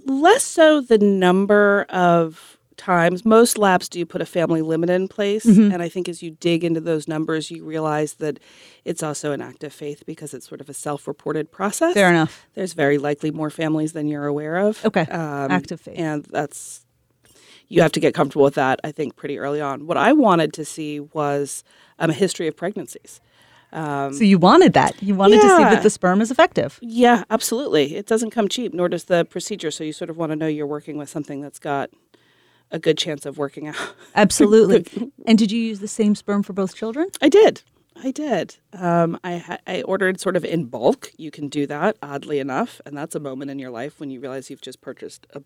less 0.06 0.42
so 0.42 0.80
the 0.80 0.98
number 0.98 1.86
of 1.90 2.57
times. 2.78 3.24
Most 3.24 3.58
labs 3.58 3.88
do 3.88 4.06
put 4.06 4.22
a 4.22 4.26
family 4.26 4.62
limit 4.62 4.88
in 4.88 5.08
place, 5.08 5.44
and 5.44 5.82
I 5.82 5.88
think 5.90 6.08
as 6.08 6.22
you 6.22 6.30
dig 6.30 6.64
into 6.64 6.80
those 6.80 7.06
numbers, 7.06 7.50
you 7.50 7.64
realize 7.64 8.14
that 8.14 8.40
it's 8.84 9.02
also 9.02 9.32
an 9.32 9.42
act 9.42 9.62
of 9.64 9.72
faith 9.72 10.04
because 10.06 10.32
it's 10.32 10.48
sort 10.48 10.60
of 10.62 10.68
a 10.70 10.74
self-reported 10.74 11.52
process. 11.52 11.92
Fair 11.92 12.08
enough. 12.08 12.46
There's 12.54 12.72
very 12.72 12.96
likely 12.96 13.30
more 13.30 13.50
families 13.50 13.92
than 13.92 14.06
you're 14.06 14.26
aware 14.26 14.56
of. 14.56 14.82
Okay. 14.86 15.02
Um, 15.02 15.50
Act 15.50 15.72
of 15.72 15.80
faith. 15.80 15.98
and 15.98 16.24
that's 16.24 16.86
you 17.70 17.82
have 17.82 17.92
to 17.92 18.00
get 18.00 18.14
comfortable 18.14 18.44
with 18.44 18.54
that, 18.54 18.80
I 18.82 18.92
think, 18.92 19.16
pretty 19.16 19.38
early 19.38 19.60
on. 19.60 19.86
What 19.86 19.98
I 19.98 20.14
wanted 20.14 20.54
to 20.54 20.64
see 20.64 21.00
was 21.00 21.64
um, 21.98 22.08
a 22.08 22.14
history 22.14 22.46
of 22.48 22.56
pregnancies. 22.56 23.20
um, 23.74 24.14
so 24.14 24.24
you 24.24 24.38
wanted 24.38 24.72
that. 24.72 25.02
You 25.02 25.14
wanted 25.14 25.42
to 25.42 25.48
see 25.48 25.64
that 25.64 25.82
the 25.82 25.90
sperm 25.90 26.22
is 26.22 26.30
effective. 26.30 26.78
Yeah, 26.80 27.24
absolutely. 27.28 27.96
It 27.96 28.06
doesn't 28.06 28.30
come 28.30 28.48
cheap, 28.48 28.72
nor 28.72 28.88
does 28.88 29.04
the 29.04 29.26
procedure. 29.26 29.70
So 29.70 29.84
you 29.84 29.92
sort 29.92 30.08
of 30.08 30.16
want 30.16 30.32
to 30.32 30.36
know 30.36 30.46
you're 30.46 30.66
working 30.66 30.96
with 30.96 31.10
something 31.10 31.42
that's 31.42 31.58
got 31.58 31.90
a 32.70 32.78
good 32.78 32.98
chance 32.98 33.26
of 33.26 33.38
working 33.38 33.68
out. 33.68 33.94
Absolutely. 34.14 35.10
and 35.26 35.38
did 35.38 35.52
you 35.52 35.60
use 35.60 35.80
the 35.80 35.88
same 35.88 36.14
sperm 36.14 36.42
for 36.42 36.52
both 36.52 36.74
children? 36.74 37.08
I 37.20 37.28
did. 37.28 37.62
I 38.02 38.10
did. 38.12 38.56
Um, 38.72 39.18
I, 39.24 39.38
ha- 39.38 39.58
I 39.66 39.82
ordered 39.82 40.20
sort 40.20 40.36
of 40.36 40.44
in 40.44 40.66
bulk. 40.66 41.12
You 41.16 41.30
can 41.30 41.48
do 41.48 41.66
that, 41.66 41.96
oddly 42.02 42.38
enough. 42.38 42.80
And 42.86 42.96
that's 42.96 43.14
a 43.14 43.20
moment 43.20 43.50
in 43.50 43.58
your 43.58 43.70
life 43.70 43.98
when 43.98 44.10
you 44.10 44.20
realize 44.20 44.50
you've 44.50 44.60
just 44.60 44.80
purchased 44.80 45.26
a 45.34 45.42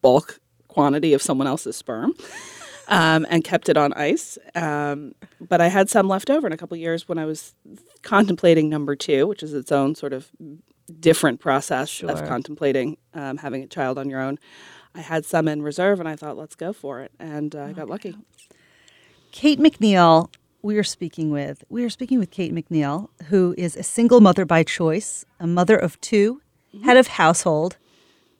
bulk 0.00 0.40
quantity 0.68 1.12
of 1.12 1.22
someone 1.22 1.46
else's 1.46 1.76
sperm 1.76 2.12
um, 2.88 3.26
and 3.30 3.42
kept 3.42 3.68
it 3.68 3.76
on 3.76 3.92
ice. 3.94 4.38
Um, 4.54 5.14
but 5.40 5.60
I 5.60 5.68
had 5.68 5.90
some 5.90 6.08
left 6.08 6.30
over 6.30 6.46
in 6.46 6.52
a 6.52 6.56
couple 6.56 6.76
years 6.76 7.08
when 7.08 7.18
I 7.18 7.24
was 7.24 7.54
contemplating 8.02 8.68
number 8.68 8.94
two, 8.94 9.26
which 9.26 9.42
is 9.42 9.54
its 9.54 9.72
own 9.72 9.94
sort 9.94 10.12
of 10.12 10.30
different 11.00 11.40
process 11.40 12.02
of 12.02 12.24
contemplating 12.26 12.96
um, 13.12 13.36
having 13.38 13.62
a 13.62 13.66
child 13.66 13.98
on 13.98 14.08
your 14.08 14.20
own. 14.20 14.38
I 14.98 15.02
had 15.02 15.24
some 15.24 15.46
in 15.46 15.62
reserve 15.62 16.00
and 16.00 16.08
I 16.08 16.16
thought, 16.16 16.36
let's 16.36 16.56
go 16.56 16.72
for 16.72 17.00
it. 17.00 17.12
And 17.20 17.54
uh, 17.54 17.66
I 17.66 17.72
got 17.72 17.88
lucky. 17.88 18.16
Kate 19.30 19.60
McNeil, 19.60 20.28
we 20.60 20.76
are 20.76 20.82
speaking 20.82 21.30
with. 21.30 21.62
We 21.68 21.84
are 21.84 21.90
speaking 21.90 22.18
with 22.18 22.32
Kate 22.32 22.52
McNeil, 22.52 23.08
who 23.28 23.54
is 23.56 23.76
a 23.76 23.84
single 23.84 24.20
mother 24.20 24.44
by 24.44 24.64
choice, 24.64 25.24
a 25.38 25.46
mother 25.46 25.76
of 25.76 26.00
2 26.00 26.42
head 26.84 26.96
of 26.96 27.06
household, 27.06 27.76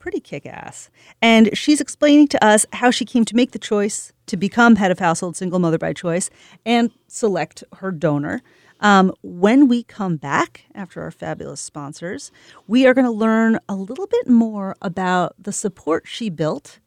pretty 0.00 0.18
kick 0.18 0.46
ass. 0.46 0.90
And 1.22 1.56
she's 1.56 1.80
explaining 1.80 2.28
to 2.28 2.44
us 2.44 2.66
how 2.72 2.90
she 2.90 3.04
came 3.04 3.24
to 3.26 3.36
make 3.36 3.52
the 3.52 3.58
choice 3.58 4.12
to 4.26 4.36
become 4.36 4.76
head 4.76 4.90
of 4.90 4.98
household, 4.98 5.36
single 5.36 5.60
mother 5.60 5.78
by 5.78 5.92
choice, 5.92 6.28
and 6.66 6.90
select 7.06 7.62
her 7.76 7.92
donor. 7.92 8.42
Um, 8.80 9.12
when 9.22 9.66
we 9.66 9.82
come 9.82 10.16
back 10.16 10.64
after 10.74 11.02
our 11.02 11.10
fabulous 11.10 11.60
sponsors, 11.60 12.30
we 12.66 12.86
are 12.86 12.94
going 12.94 13.04
to 13.04 13.10
learn 13.10 13.58
a 13.68 13.74
little 13.74 14.06
bit 14.06 14.28
more 14.28 14.76
about 14.80 15.34
the 15.38 15.52
support 15.52 16.06
she 16.06 16.30
built 16.30 16.78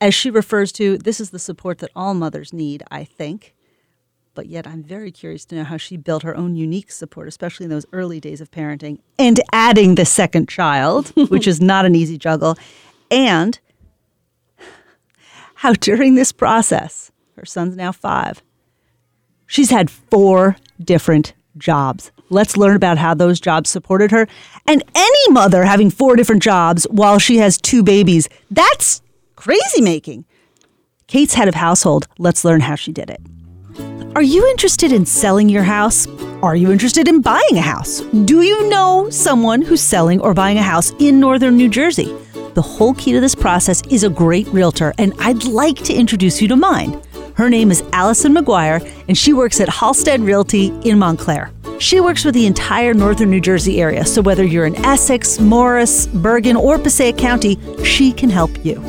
as 0.00 0.14
she 0.14 0.30
refers 0.30 0.72
to, 0.72 0.96
this 0.98 1.20
is 1.20 1.30
the 1.30 1.38
support 1.38 1.78
that 1.78 1.90
all 1.94 2.14
mothers 2.14 2.52
need, 2.52 2.82
I 2.90 3.04
think. 3.04 3.54
But 4.34 4.46
yet, 4.46 4.66
I'm 4.66 4.82
very 4.82 5.10
curious 5.10 5.44
to 5.46 5.56
know 5.56 5.64
how 5.64 5.76
she 5.76 5.96
built 5.96 6.22
her 6.22 6.36
own 6.36 6.54
unique 6.54 6.90
support, 6.90 7.28
especially 7.28 7.64
in 7.64 7.70
those 7.70 7.84
early 7.92 8.20
days 8.20 8.40
of 8.40 8.50
parenting, 8.50 9.00
and 9.18 9.40
adding 9.52 9.96
the 9.96 10.04
second 10.04 10.48
child, 10.48 11.08
which 11.28 11.46
is 11.46 11.60
not 11.60 11.84
an 11.84 11.94
easy 11.94 12.16
juggle, 12.16 12.56
and 13.10 13.58
how 15.56 15.72
during 15.74 16.14
this 16.14 16.32
process, 16.32 17.10
her 17.36 17.44
son's 17.44 17.76
now 17.76 17.92
five, 17.92 18.42
she's 19.50 19.70
had 19.70 19.90
four 19.90 20.56
different 20.82 21.34
jobs. 21.58 22.12
Let's 22.30 22.56
learn 22.56 22.76
about 22.76 22.96
how 22.96 23.14
those 23.14 23.40
jobs 23.40 23.68
supported 23.68 24.12
her. 24.12 24.28
And 24.66 24.82
any 24.94 25.32
mother 25.32 25.64
having 25.64 25.90
four 25.90 26.14
different 26.14 26.42
jobs 26.42 26.84
while 26.84 27.18
she 27.18 27.38
has 27.38 27.58
two 27.58 27.82
babies, 27.82 28.28
that's 28.50 29.02
crazy 29.34 29.82
making. 29.82 30.24
Kate's 31.08 31.34
head 31.34 31.48
of 31.48 31.56
household. 31.56 32.06
Let's 32.18 32.44
learn 32.44 32.60
how 32.60 32.76
she 32.76 32.92
did 32.92 33.10
it. 33.10 33.20
Are 34.14 34.22
you 34.22 34.48
interested 34.50 34.92
in 34.92 35.04
selling 35.04 35.48
your 35.48 35.64
house? 35.64 36.06
Are 36.42 36.54
you 36.54 36.70
interested 36.70 37.08
in 37.08 37.20
buying 37.20 37.56
a 37.56 37.60
house? 37.60 38.00
Do 38.24 38.42
you 38.42 38.68
know 38.68 39.10
someone 39.10 39.62
who's 39.62 39.82
selling 39.82 40.20
or 40.20 40.32
buying 40.32 40.58
a 40.58 40.62
house 40.62 40.92
in 41.00 41.18
northern 41.18 41.56
New 41.56 41.68
Jersey? 41.68 42.14
The 42.54 42.62
whole 42.62 42.94
key 42.94 43.12
to 43.12 43.20
this 43.20 43.34
process 43.34 43.82
is 43.88 44.04
a 44.04 44.10
great 44.10 44.46
realtor, 44.48 44.94
and 44.98 45.12
I'd 45.18 45.44
like 45.44 45.76
to 45.84 45.94
introduce 45.94 46.40
you 46.40 46.48
to 46.48 46.56
mine. 46.56 47.00
Her 47.40 47.48
name 47.48 47.70
is 47.70 47.82
Allison 47.94 48.34
McGuire, 48.34 48.86
and 49.08 49.16
she 49.16 49.32
works 49.32 49.62
at 49.62 49.68
Halstead 49.70 50.20
Realty 50.20 50.66
in 50.84 50.98
Montclair. 50.98 51.50
She 51.78 51.98
works 51.98 52.22
with 52.22 52.34
the 52.34 52.44
entire 52.44 52.92
northern 52.92 53.30
New 53.30 53.40
Jersey 53.40 53.80
area, 53.80 54.04
so 54.04 54.20
whether 54.20 54.44
you're 54.44 54.66
in 54.66 54.76
Essex, 54.84 55.40
Morris, 55.40 56.06
Bergen, 56.08 56.54
or 56.54 56.78
Passaic 56.78 57.16
County, 57.16 57.58
she 57.82 58.12
can 58.12 58.28
help 58.28 58.50
you. 58.62 58.84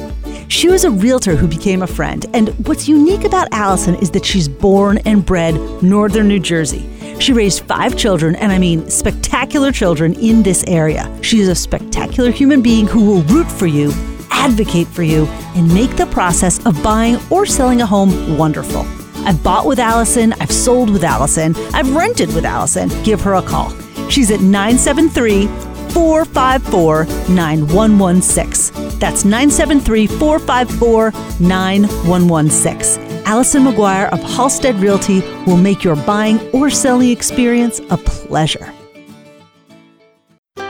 She 0.49 0.67
was 0.67 0.83
a 0.83 0.91
realtor 0.91 1.37
who 1.37 1.47
became 1.47 1.81
a 1.81 1.87
friend, 1.87 2.25
and 2.33 2.49
what's 2.67 2.89
unique 2.89 3.23
about 3.23 3.47
Allison 3.53 3.95
is 3.95 4.11
that 4.11 4.25
she's 4.25 4.49
born 4.49 4.97
and 5.05 5.25
bred 5.25 5.55
northern 5.81 6.27
New 6.27 6.39
Jersey. 6.39 6.85
She 7.21 7.31
raised 7.31 7.63
five 7.63 7.95
children, 7.95 8.35
and 8.35 8.51
I 8.51 8.57
mean 8.57 8.89
spectacular 8.89 9.71
children 9.71 10.13
in 10.15 10.43
this 10.43 10.65
area. 10.67 11.09
She 11.21 11.39
is 11.39 11.47
a 11.47 11.55
spectacular 11.55 12.31
human 12.31 12.61
being 12.61 12.85
who 12.85 13.05
will 13.05 13.21
root 13.23 13.49
for 13.49 13.67
you, 13.67 13.93
advocate 14.41 14.87
for 14.87 15.03
you, 15.03 15.25
and 15.55 15.71
make 15.73 15.95
the 15.95 16.07
process 16.07 16.65
of 16.65 16.81
buying 16.83 17.17
or 17.29 17.45
selling 17.45 17.81
a 17.81 17.85
home 17.85 18.37
wonderful. 18.37 18.85
I've 19.25 19.43
bought 19.43 19.67
with 19.67 19.79
Allison, 19.79 20.33
I've 20.33 20.51
sold 20.51 20.89
with 20.89 21.03
Allison, 21.03 21.55
I've 21.73 21.95
rented 21.95 22.33
with 22.33 22.43
Allison. 22.43 22.89
Give 23.03 23.21
her 23.21 23.35
a 23.35 23.41
call. 23.41 23.69
She's 24.09 24.31
at 24.31 24.41
973 24.41 25.45
454 25.93 27.05
9116. 27.33 28.99
That's 28.99 29.23
973 29.23 30.07
454 30.07 31.11
9116. 31.39 33.11
Allison 33.25 33.63
McGuire 33.63 34.09
of 34.11 34.19
Halstead 34.21 34.75
Realty 34.75 35.21
will 35.45 35.57
make 35.57 35.83
your 35.83 35.95
buying 35.95 36.39
or 36.51 36.69
selling 36.69 37.09
experience 37.09 37.79
a 37.89 37.97
pleasure. 37.97 38.73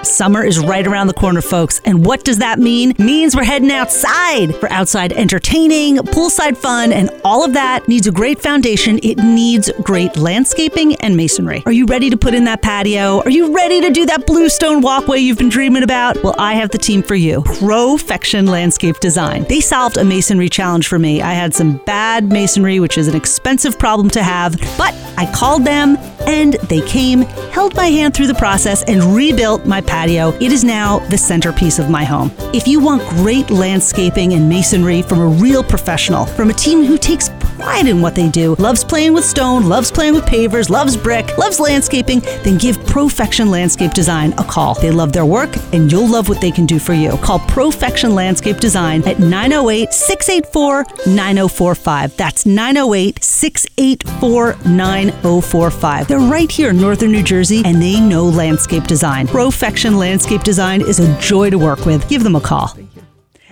Summer 0.03 0.43
is 0.43 0.59
right 0.59 0.85
around 0.85 1.07
the 1.07 1.13
corner, 1.13 1.41
folks. 1.41 1.79
And 1.85 2.05
what 2.05 2.23
does 2.23 2.39
that 2.39 2.57
mean? 2.57 2.93
Means 2.97 3.35
we're 3.35 3.43
heading 3.43 3.71
outside 3.71 4.55
for 4.55 4.71
outside 4.71 5.13
entertaining, 5.13 5.97
poolside 5.97 6.57
fun, 6.57 6.91
and 6.91 7.09
all 7.23 7.45
of 7.45 7.53
that 7.53 7.87
needs 7.87 8.07
a 8.07 8.11
great 8.11 8.41
foundation. 8.41 8.99
It 9.03 9.17
needs 9.19 9.71
great 9.83 10.17
landscaping 10.17 10.95
and 10.95 11.15
masonry. 11.15 11.61
Are 11.65 11.71
you 11.71 11.85
ready 11.85 12.09
to 12.09 12.17
put 12.17 12.33
in 12.33 12.45
that 12.45 12.61
patio? 12.61 13.21
Are 13.21 13.29
you 13.29 13.55
ready 13.55 13.81
to 13.81 13.91
do 13.91 14.05
that 14.07 14.25
bluestone 14.25 14.81
walkway 14.81 15.19
you've 15.19 15.37
been 15.37 15.49
dreaming 15.49 15.83
about? 15.83 16.21
Well, 16.23 16.35
I 16.37 16.55
have 16.55 16.71
the 16.71 16.77
team 16.77 17.03
for 17.03 17.15
you 17.15 17.43
Profection 17.43 18.47
Landscape 18.47 18.99
Design. 18.99 19.45
They 19.49 19.61
solved 19.61 19.97
a 19.97 20.03
masonry 20.03 20.49
challenge 20.49 20.87
for 20.87 20.97
me. 20.97 21.21
I 21.21 21.33
had 21.33 21.53
some 21.53 21.77
bad 21.85 22.31
masonry, 22.31 22.79
which 22.79 22.97
is 22.97 23.07
an 23.07 23.15
expensive 23.15 23.77
problem 23.77 24.09
to 24.11 24.23
have, 24.23 24.57
but 24.77 24.95
I 25.17 25.31
called 25.31 25.65
them 25.65 25.97
and 26.27 26.53
they 26.53 26.81
came, 26.81 27.21
held 27.51 27.75
my 27.75 27.87
hand 27.87 28.13
through 28.13 28.27
the 28.27 28.35
process, 28.35 28.83
and 28.83 29.15
rebuilt 29.15 29.65
my 29.65 29.81
patio. 29.91 30.29
It 30.39 30.53
is 30.53 30.63
now 30.63 30.99
the 31.09 31.17
centerpiece 31.17 31.77
of 31.77 31.89
my 31.89 32.05
home. 32.05 32.31
If 32.53 32.65
you 32.65 32.79
want 32.79 33.07
great 33.09 33.49
landscaping 33.51 34.33
and 34.33 34.47
masonry 34.47 35.01
from 35.01 35.19
a 35.19 35.27
real 35.27 35.63
professional, 35.63 36.25
from 36.25 36.49
a 36.49 36.53
team 36.53 36.85
who 36.85 36.97
takes 36.97 37.27
pride 37.57 37.87
in 37.87 38.01
what 38.01 38.15
they 38.15 38.29
do, 38.29 38.55
loves 38.55 38.85
playing 38.85 39.13
with 39.13 39.25
stone, 39.25 39.67
loves 39.67 39.91
playing 39.91 40.13
with 40.13 40.23
pavers, 40.25 40.69
loves 40.69 40.95
brick, 40.95 41.37
loves 41.37 41.59
landscaping, 41.59 42.21
then 42.43 42.57
give 42.57 42.83
Profection 42.85 43.51
Landscape 43.51 43.91
Design 43.91 44.33
a 44.37 44.45
call. 44.45 44.75
They 44.75 44.91
love 44.91 45.11
their 45.11 45.25
work 45.25 45.49
and 45.73 45.91
you'll 45.91 46.07
love 46.07 46.29
what 46.29 46.39
they 46.39 46.51
can 46.51 46.65
do 46.65 46.79
for 46.79 46.93
you. 46.93 47.17
Call 47.17 47.39
Profection 47.39 48.15
Landscape 48.15 48.57
Design 48.57 49.05
at 49.05 49.19
908 49.19 49.91
684 49.91 50.85
9045. 51.05 52.15
That's 52.15 52.45
908 52.45 53.21
684 53.21 54.55
9045. 54.71 56.07
They're 56.07 56.19
right 56.19 56.49
here 56.49 56.69
in 56.69 56.77
northern 56.77 57.11
New 57.11 57.23
Jersey 57.23 57.61
and 57.65 57.81
they 57.81 57.99
know 57.99 58.23
landscape 58.23 58.85
design. 58.85 59.27
Profection 59.27 59.80
Landscape 59.89 60.43
Design 60.43 60.81
is 60.81 60.99
a 60.99 61.19
joy 61.19 61.49
to 61.49 61.57
work 61.57 61.87
with. 61.87 62.07
Give 62.07 62.23
them 62.23 62.35
a 62.35 62.39
call. 62.39 62.77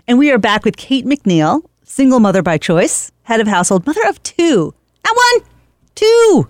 And 0.07 0.19
we 0.19 0.29
are 0.29 0.37
back 0.37 0.63
with 0.63 0.77
Kate 0.77 1.03
McNeil, 1.03 1.63
single 1.83 2.19
mother 2.19 2.43
by 2.43 2.59
choice, 2.59 3.11
head 3.23 3.39
of 3.39 3.47
household, 3.47 3.87
mother 3.87 4.07
of 4.07 4.21
two. 4.21 4.75
Not 5.03 5.15
one, 5.15 5.49
two. 5.95 6.47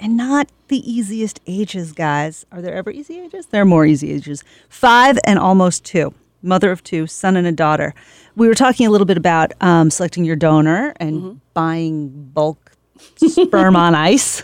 And 0.00 0.16
not 0.16 0.50
the 0.66 0.78
easiest 0.78 1.40
ages, 1.46 1.92
guys. 1.92 2.44
Are 2.50 2.60
there 2.60 2.74
ever 2.74 2.90
easy 2.90 3.20
ages? 3.20 3.46
There 3.46 3.62
are 3.62 3.64
more 3.64 3.86
easy 3.86 4.10
ages. 4.10 4.42
Five 4.68 5.16
and 5.24 5.38
almost 5.38 5.84
two. 5.84 6.12
Mother 6.42 6.72
of 6.72 6.82
two, 6.82 7.06
son 7.06 7.36
and 7.36 7.46
a 7.46 7.52
daughter. 7.52 7.94
We 8.34 8.48
were 8.48 8.54
talking 8.54 8.84
a 8.84 8.90
little 8.90 9.06
bit 9.06 9.16
about 9.16 9.52
um, 9.60 9.90
selecting 9.90 10.24
your 10.24 10.36
donor 10.36 10.92
and 10.96 11.40
buying 11.54 12.30
bulk 12.34 12.72
sperm 13.16 13.76
on 13.76 13.94
ice. 13.94 14.42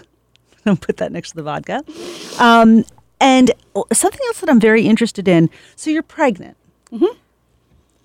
Don't 0.64 0.80
put 0.80 0.98
that 0.98 1.10
next 1.10 1.30
to 1.30 1.36
the 1.36 1.42
vodka. 1.42 1.82
Um, 2.38 2.84
and 3.24 3.50
something 3.90 4.20
else 4.26 4.40
that 4.40 4.50
I'm 4.50 4.60
very 4.60 4.82
interested 4.82 5.26
in. 5.26 5.48
So 5.76 5.90
you're 5.90 6.02
pregnant. 6.02 6.58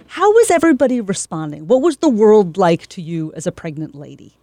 How 0.08 0.32
was 0.32 0.50
everybody 0.50 1.02
responding? 1.02 1.68
What 1.68 1.82
was 1.82 1.98
the 1.98 2.10
world 2.10 2.58
like 2.58 2.88
to 2.88 3.02
you 3.02 3.34
as 3.34 3.46
a 3.46 3.52
pregnant 3.52 3.94
lady? 3.94 4.38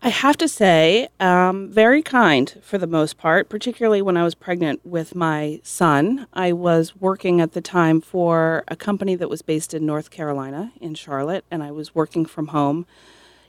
I 0.00 0.10
have 0.10 0.36
to 0.36 0.46
say, 0.46 1.08
um, 1.18 1.68
very 1.70 2.02
kind 2.02 2.54
for 2.62 2.78
the 2.78 2.86
most 2.86 3.18
part, 3.18 3.48
particularly 3.48 4.00
when 4.00 4.16
I 4.16 4.22
was 4.22 4.36
pregnant 4.36 4.86
with 4.86 5.16
my 5.16 5.60
son. 5.64 6.28
I 6.32 6.52
was 6.52 6.94
working 6.94 7.40
at 7.40 7.52
the 7.52 7.60
time 7.60 8.00
for 8.00 8.62
a 8.68 8.76
company 8.76 9.16
that 9.16 9.28
was 9.28 9.42
based 9.42 9.74
in 9.74 9.84
North 9.84 10.10
Carolina, 10.10 10.72
in 10.80 10.94
Charlotte, 10.94 11.44
and 11.50 11.64
I 11.64 11.72
was 11.72 11.94
working 11.94 12.26
from 12.26 12.48
home 12.48 12.86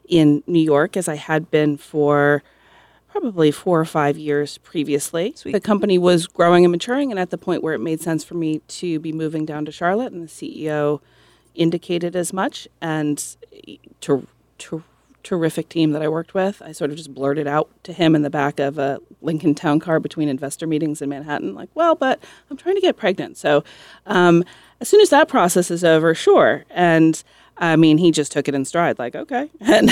in 0.07 0.41
New 0.47 0.59
York 0.59 0.97
as 0.97 1.07
I 1.07 1.15
had 1.15 1.51
been 1.51 1.77
for 1.77 2.41
probably 3.19 3.51
four 3.51 3.79
or 3.79 3.85
five 3.85 4.17
years 4.17 4.57
previously. 4.59 5.33
The 5.43 5.59
company 5.59 5.97
was 5.97 6.27
growing 6.27 6.65
and 6.65 6.71
maturing, 6.71 7.11
and 7.11 7.19
at 7.19 7.31
the 7.31 7.37
point 7.37 7.63
where 7.63 7.73
it 7.73 7.79
made 7.79 7.99
sense 7.99 8.23
for 8.23 8.35
me 8.35 8.59
to 8.59 8.99
be 8.99 9.11
moving 9.11 9.45
down 9.45 9.65
to 9.65 9.71
Charlotte, 9.71 10.13
and 10.13 10.23
the 10.23 10.27
CEO 10.27 11.01
indicated 11.55 12.15
as 12.15 12.31
much. 12.31 12.67
And 12.81 13.17
to, 14.01 14.27
to 14.59 14.83
terrific 15.23 15.67
team 15.67 15.91
that 15.91 16.01
I 16.01 16.07
worked 16.07 16.33
with. 16.33 16.61
I 16.61 16.71
sort 16.71 16.91
of 16.91 16.95
just 16.95 17.13
blurted 17.13 17.47
out 17.47 17.69
to 17.83 17.91
him 17.91 18.15
in 18.15 18.21
the 18.21 18.29
back 18.29 18.59
of 18.59 18.77
a 18.77 18.99
Lincoln 19.21 19.55
Town 19.55 19.79
Car 19.79 19.99
between 19.99 20.29
investor 20.29 20.65
meetings 20.65 21.01
in 21.01 21.09
Manhattan, 21.09 21.53
like, 21.53 21.69
well, 21.73 21.95
but 21.95 22.23
I'm 22.49 22.55
trying 22.55 22.75
to 22.75 22.81
get 22.81 22.95
pregnant. 22.95 23.35
So 23.35 23.63
um, 24.05 24.45
as 24.79 24.87
soon 24.87 25.01
as 25.01 25.09
that 25.09 25.27
process 25.27 25.69
is 25.69 25.83
over, 25.83 26.15
sure. 26.15 26.63
And 26.69 27.21
I 27.57 27.75
mean, 27.75 27.97
he 27.97 28.11
just 28.11 28.31
took 28.31 28.47
it 28.47 28.55
in 28.55 28.63
stride, 28.63 28.99
like, 28.99 29.15
okay. 29.15 29.49
And 29.59 29.89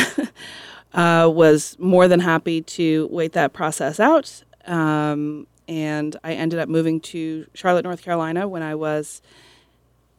uh, 0.95 1.29
was 1.31 1.75
more 1.77 2.07
than 2.07 2.21
happy 2.21 2.61
to 2.61 3.07
wait 3.11 3.33
that 3.33 3.53
process 3.53 3.99
out. 3.99 4.43
Um, 4.65 5.45
and 5.67 6.15
I 6.23 6.33
ended 6.33 6.57
up 6.59 6.69
moving 6.69 6.99
to 7.01 7.45
Charlotte, 7.53 7.83
North 7.83 8.01
Carolina 8.01 8.47
when 8.47 8.63
I 8.63 8.75
was 8.75 9.21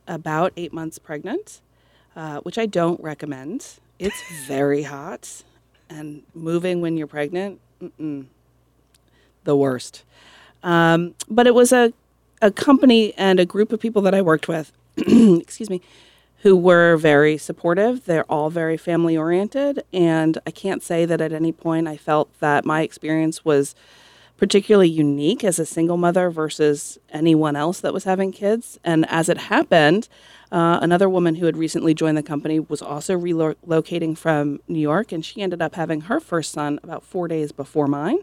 about 0.07 0.53
eight 0.57 0.73
months 0.73 0.99
pregnant, 0.99 1.61
uh, 2.15 2.41
which 2.41 2.59
I 2.59 2.67
don't 2.67 3.01
recommend. 3.03 3.79
It's 3.99 4.23
very 4.47 4.83
hot, 4.83 5.43
and 5.89 6.23
moving 6.35 6.81
when 6.81 6.97
you're 6.97 7.07
pregnant, 7.07 7.61
the 7.99 9.57
worst. 9.57 10.05
Um, 10.63 11.15
but 11.29 11.47
it 11.47 11.55
was 11.55 11.73
a, 11.73 11.93
a 12.43 12.51
company 12.51 13.15
and 13.17 13.41
a 13.41 13.47
group 13.47 13.73
of 13.73 13.81
people 13.81 14.03
that 14.03 14.15
I 14.15 14.21
worked 14.21 14.49
with, 14.49 14.73
excuse 14.97 15.71
me, 15.71 15.81
who 16.47 16.57
were 16.57 16.97
very 16.97 17.37
supportive. 17.37 18.05
They're 18.05 18.31
all 18.31 18.51
very 18.51 18.77
family 18.77 19.17
oriented, 19.17 19.83
and 19.93 20.39
I 20.47 20.53
can't 20.53 20.81
say 20.81 21.05
that 21.05 21.21
at 21.21 21.33
any 21.33 21.51
point 21.51 21.89
I 21.89 21.97
felt 21.97 22.39
that 22.39 22.65
my 22.65 22.83
experience 22.83 23.45
was 23.45 23.75
particularly 24.37 24.89
unique 24.89 25.43
as 25.43 25.59
a 25.59 25.67
single 25.67 25.97
mother 25.97 26.31
versus 26.31 27.01
anyone 27.11 27.57
else 27.57 27.81
that 27.81 27.93
was 27.93 28.05
having 28.05 28.31
kids. 28.31 28.79
And 28.85 29.11
as 29.11 29.29
it 29.29 29.39
happened, 29.39 30.09
uh, 30.53 30.79
another 30.81 31.09
woman 31.09 31.35
who 31.35 31.47
had 31.47 31.57
recently 31.57 31.95
joined 31.95 32.17
the 32.17 32.23
company 32.23 32.61
was 32.61 32.81
also 32.81 33.19
relocating 33.19 34.17
from 34.17 34.61
New 34.69 34.79
York, 34.79 35.11
and 35.11 35.25
she 35.25 35.43
ended 35.43 35.61
up 35.61 35.75
having 35.75 36.03
her 36.03 36.21
first 36.21 36.53
son 36.53 36.79
about 36.85 37.03
four 37.03 37.27
days 37.27 37.51
before 37.51 37.89
mine. 37.89 38.19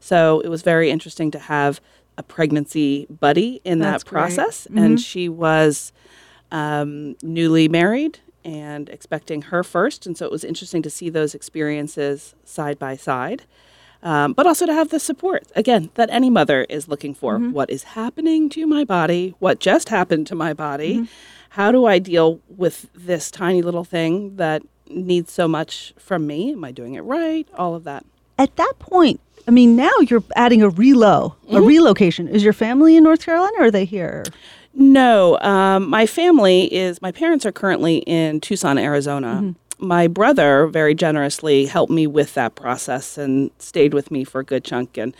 So 0.00 0.40
it 0.40 0.48
was 0.48 0.62
very 0.62 0.90
interesting 0.90 1.30
to 1.32 1.38
have 1.38 1.82
a 2.16 2.22
pregnancy 2.22 3.06
buddy 3.10 3.60
in 3.62 3.80
That's 3.80 4.04
that 4.04 4.08
process. 4.08 4.66
Mm-hmm. 4.66 4.78
And 4.78 4.98
she 4.98 5.28
was 5.28 5.92
um, 6.50 7.16
newly 7.22 7.68
married 7.68 8.20
and 8.44 8.88
expecting 8.88 9.42
her 9.42 9.62
first. 9.62 10.06
And 10.06 10.16
so 10.16 10.24
it 10.24 10.32
was 10.32 10.44
interesting 10.44 10.82
to 10.82 10.90
see 10.90 11.10
those 11.10 11.34
experiences 11.34 12.34
side 12.44 12.78
by 12.78 12.96
side 12.96 13.44
um, 14.02 14.32
but 14.32 14.46
also 14.46 14.66
to 14.66 14.72
have 14.72 14.90
the 14.90 15.00
support, 15.00 15.44
again, 15.56 15.90
that 15.94 16.08
any 16.10 16.30
mother 16.30 16.64
is 16.68 16.88
looking 16.88 17.14
for. 17.14 17.38
Mm-hmm. 17.38 17.52
What 17.52 17.70
is 17.70 17.82
happening 17.82 18.48
to 18.50 18.66
my 18.66 18.84
body? 18.84 19.34
What 19.38 19.58
just 19.58 19.88
happened 19.88 20.26
to 20.28 20.34
my 20.34 20.52
body? 20.54 20.96
Mm-hmm. 20.96 21.04
How 21.50 21.72
do 21.72 21.86
I 21.86 21.98
deal 21.98 22.40
with 22.48 22.88
this 22.94 23.30
tiny 23.30 23.62
little 23.62 23.84
thing 23.84 24.36
that 24.36 24.62
needs 24.88 25.32
so 25.32 25.48
much 25.48 25.94
from 25.98 26.26
me? 26.26 26.52
Am 26.52 26.64
I 26.64 26.70
doing 26.70 26.94
it 26.94 27.00
right? 27.00 27.48
All 27.54 27.74
of 27.74 27.84
that. 27.84 28.04
At 28.38 28.54
that 28.56 28.74
point, 28.78 29.20
I 29.48 29.50
mean, 29.50 29.74
now 29.74 29.90
you're 30.08 30.22
adding 30.36 30.62
a 30.62 30.70
relo, 30.70 31.34
mm-hmm. 31.34 31.56
a 31.56 31.60
relocation. 31.60 32.28
Is 32.28 32.44
your 32.44 32.52
family 32.52 32.96
in 32.96 33.02
North 33.02 33.24
Carolina 33.24 33.52
or 33.58 33.64
are 33.64 33.70
they 33.70 33.84
here? 33.84 34.24
No, 34.74 35.38
um, 35.40 35.88
my 35.88 36.06
family 36.06 36.72
is, 36.72 37.02
my 37.02 37.10
parents 37.10 37.44
are 37.44 37.52
currently 37.52 37.98
in 37.98 38.40
Tucson, 38.40 38.78
Arizona. 38.78 39.40
Mm-hmm 39.42 39.50
my 39.78 40.08
brother 40.08 40.66
very 40.66 40.94
generously 40.94 41.66
helped 41.66 41.92
me 41.92 42.06
with 42.06 42.34
that 42.34 42.54
process 42.54 43.16
and 43.16 43.50
stayed 43.58 43.94
with 43.94 44.10
me 44.10 44.24
for 44.24 44.40
a 44.40 44.44
good 44.44 44.64
chunk. 44.64 44.96
And 44.96 45.14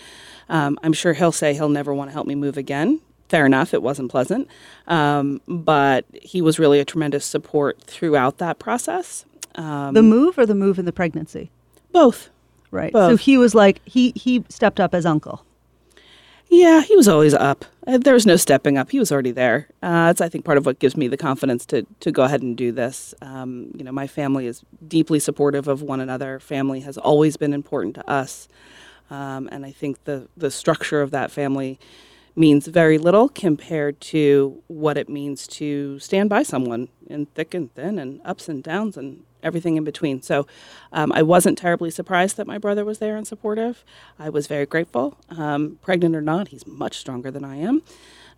um, 0.49 0.79
I'm 0.83 0.93
sure 0.93 1.13
he'll 1.13 1.33
say 1.33 1.55
he'll 1.55 1.69
never 1.69 1.95
want 1.95 2.11
to 2.11 2.13
help 2.13 2.27
me 2.27 2.35
move 2.35 2.57
again. 2.57 3.01
Fair 3.29 3.47
enough, 3.47 3.75
it 3.75 3.83
wasn't 3.83 4.11
pleasant. 4.11 4.49
Um, 4.87 5.41
but 5.47 6.07
he 6.23 6.41
was 6.43 6.59
really 6.59 6.81
a 6.81 6.85
tremendous 6.85 7.25
support 7.25 7.81
throughout 7.83 8.39
that 8.39 8.59
process. 8.59 9.25
Um, 9.55 9.95
the 9.95 10.03
move 10.03 10.39
or 10.39 10.47
the 10.47 10.55
move 10.55 10.79
in 10.79 10.85
the 10.85 10.93
pregnancy? 10.93 11.51
Both. 11.93 12.31
Right. 12.71 12.93
Both. 12.93 13.13
So 13.13 13.17
he 13.17 13.39
was 13.39 13.55
like, 13.55 13.81
he, 13.85 14.13
he 14.17 14.45
stepped 14.49 14.81
up 14.81 14.95
as 14.95 15.07
uncle. 15.07 15.45
Yeah, 16.49 16.81
he 16.83 16.97
was 16.97 17.09
always 17.09 17.35
up. 17.35 17.65
Uh, 17.87 17.99
there 17.99 18.15
was 18.15 18.27
no 18.27 18.37
stepping 18.37 18.79
up. 18.79 18.91
He 18.91 18.99
was 18.99 19.13
already 19.13 19.33
there. 19.33 19.69
Uh, 19.83 20.09
it's, 20.11 20.21
I 20.21 20.29
think, 20.29 20.45
part 20.45 20.57
of 20.57 20.65
what 20.67 20.79
gives 20.79 20.97
me 20.97 21.09
the 21.09 21.17
confidence 21.17 21.67
to 21.67 21.87
to 22.01 22.11
go 22.11 22.23
ahead 22.23 22.43
and 22.43 22.57
do 22.57 22.73
this. 22.73 23.15
Um, 23.21 23.71
you 23.77 23.85
know, 23.85 23.93
my 23.93 24.07
family 24.07 24.47
is 24.47 24.63
deeply 24.87 25.19
supportive 25.19 25.69
of 25.69 25.83
one 25.83 26.01
another. 26.01 26.41
Family 26.41 26.81
has 26.81 26.97
always 26.97 27.37
been 27.37 27.53
important 27.53 27.97
to 27.97 28.11
us, 28.11 28.49
um, 29.11 29.49
and 29.53 29.67
I 29.67 29.73
think 29.73 30.05
the 30.05 30.29
the 30.37 30.51
structure 30.51 31.03
of 31.03 31.11
that 31.11 31.31
family 31.31 31.79
means 32.35 32.67
very 32.67 32.99
little 32.99 33.29
compared 33.29 34.01
to 34.01 34.63
what 34.69 34.97
it 34.97 35.09
means 35.09 35.47
to 35.49 35.99
stand 35.99 36.31
by 36.31 36.43
someone 36.43 36.89
in 37.09 37.27
thick 37.27 37.53
and 37.53 37.75
thin 37.75 37.99
and 37.99 38.21
ups 38.25 38.49
and 38.49 38.63
downs 38.63 38.97
and 38.97 39.25
everything 39.43 39.77
in 39.77 39.85
between. 39.85 40.23
So 40.23 40.47
um, 40.93 41.13
I 41.13 41.23
wasn't 41.23 41.59
terribly 41.59 41.91
surprised 41.91 42.37
that 42.37 42.47
my 42.47 42.59
brother 42.59 42.85
was 42.85 42.99
there 42.99 43.17
and 43.17 43.27
supportive. 43.27 43.85
I 44.19 44.29
was 44.29 44.47
very 44.47 44.67
grateful. 44.67 45.17
Um, 45.31 45.79
pregnant 45.83 46.17
or 46.17 46.21
not, 46.21 46.49
he's 46.49 46.67
much 46.67 46.99
stronger 46.99 47.31
than 47.31 47.45
I 47.45 47.57
am. 47.57 47.83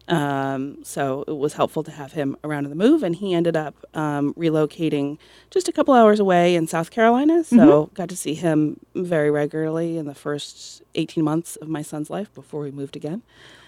Um, 0.09 0.83
so 0.83 1.25
it 1.29 1.37
was 1.37 1.55
helpful 1.55 1.85
to 1.85 1.91
have 1.91 2.13
him 2.13 2.37
around 2.43 2.65
in 2.65 2.71
the 2.71 2.77
move, 2.77 3.03
and 3.03 3.15
he 3.15 3.33
ended 3.33 3.57
up 3.57 3.77
um, 3.95 4.35
relocating 4.35 5.19
just 5.51 5.69
a 5.69 5.73
couple 5.73 5.95
hours 5.95 6.19
away 6.19 6.57
in 6.57 6.67
South 6.67 6.91
Carolina. 6.91 7.45
So 7.45 7.57
mm-hmm. 7.57 7.95
got 7.95 8.09
to 8.09 8.17
see 8.17 8.35
him 8.35 8.81
very 8.95 9.31
regularly 9.31 9.97
in 9.99 10.07
the 10.07 10.15
first 10.15 10.83
18 10.97 11.23
months 11.23 11.57
of 11.57 11.69
my 11.69 11.83
son's 11.83 12.11
life 12.11 12.33
before 12.35 12.63
we 12.63 12.73
moved 12.73 12.97
again. 12.97 13.23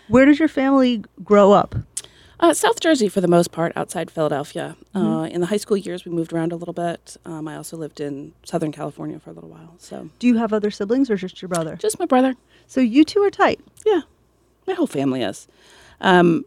Where 0.09 0.25
did 0.25 0.40
your 0.40 0.49
family 0.49 1.05
grow 1.23 1.53
up? 1.53 1.77
Uh, 2.42 2.52
South 2.52 2.81
Jersey, 2.81 3.09
for 3.09 3.20
the 3.20 3.28
most 3.28 3.52
part, 3.52 3.72
outside 3.76 4.11
Philadelphia. 4.11 4.74
Mm-hmm. 4.96 5.07
Uh, 5.07 5.24
in 5.26 5.40
the 5.40 5.46
high 5.46 5.57
school 5.59 5.76
years, 5.76 6.05
we 6.05 6.11
moved 6.11 6.33
around 6.33 6.50
a 6.50 6.57
little 6.57 6.74
bit. 6.74 7.16
Um, 7.24 7.46
I 7.46 7.55
also 7.55 7.76
lived 7.76 8.00
in 8.00 8.33
Southern 8.42 8.72
California 8.72 9.20
for 9.20 9.31
a 9.31 9.33
little 9.33 9.48
while. 9.48 9.76
So, 9.78 10.11
do 10.18 10.26
you 10.26 10.38
have 10.38 10.52
other 10.52 10.72
siblings, 10.72 11.09
or 11.09 11.14
just 11.14 11.40
your 11.40 11.48
brother? 11.48 11.76
Just 11.76 12.00
my 12.00 12.05
brother. 12.05 12.35
So 12.66 12.81
you 12.81 13.05
two 13.05 13.22
are 13.22 13.31
tight. 13.31 13.61
Yeah, 13.87 14.00
my 14.66 14.74
whole 14.74 14.88
family 14.88 15.22
is. 15.22 15.46
Um, 16.00 16.44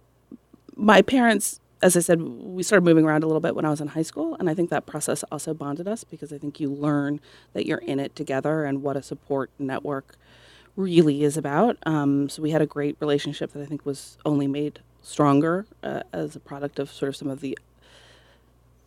my 0.75 1.01
parents, 1.01 1.61
as 1.81 1.95
I 1.95 2.01
said, 2.01 2.21
we 2.21 2.61
started 2.61 2.83
moving 2.83 3.05
around 3.05 3.23
a 3.23 3.27
little 3.27 3.39
bit 3.39 3.55
when 3.55 3.63
I 3.63 3.69
was 3.69 3.79
in 3.79 3.87
high 3.87 4.01
school, 4.01 4.35
and 4.37 4.49
I 4.49 4.53
think 4.53 4.69
that 4.71 4.85
process 4.85 5.23
also 5.31 5.53
bonded 5.53 5.87
us 5.87 6.03
because 6.03 6.33
I 6.33 6.37
think 6.37 6.59
you 6.59 6.69
learn 6.69 7.21
that 7.53 7.65
you're 7.65 7.77
in 7.77 8.01
it 8.01 8.17
together 8.17 8.65
and 8.65 8.83
what 8.83 8.97
a 8.97 9.01
support 9.01 9.49
network 9.57 10.17
really 10.75 11.23
is 11.23 11.37
about. 11.37 11.77
Um, 11.85 12.27
so 12.27 12.41
we 12.41 12.51
had 12.51 12.61
a 12.61 12.65
great 12.65 12.97
relationship 12.99 13.53
that 13.53 13.61
I 13.61 13.65
think 13.65 13.85
was 13.85 14.17
only 14.25 14.47
made 14.47 14.81
stronger 15.05 15.65
uh, 15.83 16.01
as 16.11 16.35
a 16.35 16.39
product 16.39 16.79
of 16.79 16.91
sort 16.91 17.09
of 17.09 17.15
some 17.15 17.29
of 17.29 17.41
the 17.41 17.57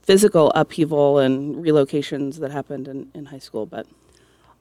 physical 0.03 0.51
upheaval 0.55 1.19
and 1.19 1.57
relocations 1.57 2.41
that 2.41 2.51
happened 2.51 2.89
in, 2.89 3.11
in 3.15 3.27
high 3.27 3.39
school. 3.39 3.67
But 3.67 3.87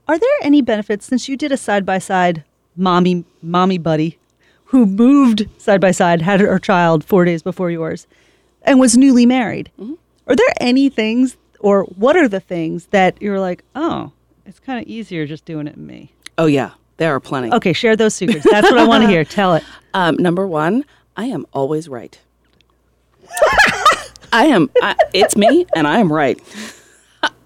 are 0.08 0.20
there 0.20 0.30
any 0.42 0.62
benefits 0.62 1.06
since 1.06 1.28
you 1.28 1.38
did 1.38 1.52
a 1.52 1.58
side 1.58 1.86
by 1.86 2.00
side 2.00 2.44
mommy 2.76 3.26
mommy 3.42 3.78
buddy 3.78 4.20
who 4.66 4.86
moved 4.86 5.48
side 5.58 5.82
by 5.82 5.92
side, 5.92 6.22
had 6.22 6.42
her 6.42 6.60
child 6.60 7.04
four 7.04 7.24
days 7.26 7.42
before 7.42 7.72
yours, 7.72 8.08
and 8.64 8.80
was 8.80 8.98
newly 8.98 9.26
married? 9.26 9.72
Mm-hmm. 9.80 9.94
Are 10.28 10.36
there 10.36 10.54
any 10.60 10.90
things, 10.90 11.38
or 11.60 11.84
what 11.84 12.18
are 12.18 12.28
the 12.28 12.42
things 12.42 12.88
that 12.88 13.22
you're 13.22 13.40
like, 13.40 13.64
oh, 13.76 14.12
it's 14.46 14.60
kind 14.60 14.80
of 14.82 14.88
easier 14.88 15.26
just 15.26 15.46
doing 15.46 15.68
it 15.68 15.78
in 15.78 15.88
me? 15.88 16.12
Oh 16.38 16.48
yeah, 16.48 16.72
there 16.98 17.16
are 17.16 17.22
plenty. 17.22 17.52
Okay, 17.54 17.72
share 17.74 17.96
those 17.96 18.14
secrets. 18.14 18.46
That's 18.50 18.70
what 18.70 18.80
I 18.80 18.86
want 18.86 19.04
to 19.04 19.08
hear. 19.08 19.24
Tell 19.26 19.56
it. 19.56 19.64
Um, 19.94 20.18
number 20.18 20.46
one, 20.46 20.84
I 21.18 21.26
am 21.26 21.48
always 21.52 21.90
right. 21.90 22.20
I 24.32 24.46
am. 24.46 24.70
I, 24.82 24.96
it's 25.14 25.36
me, 25.36 25.66
and 25.76 25.88
I 25.88 26.00
am 26.00 26.14
right. 26.14 26.40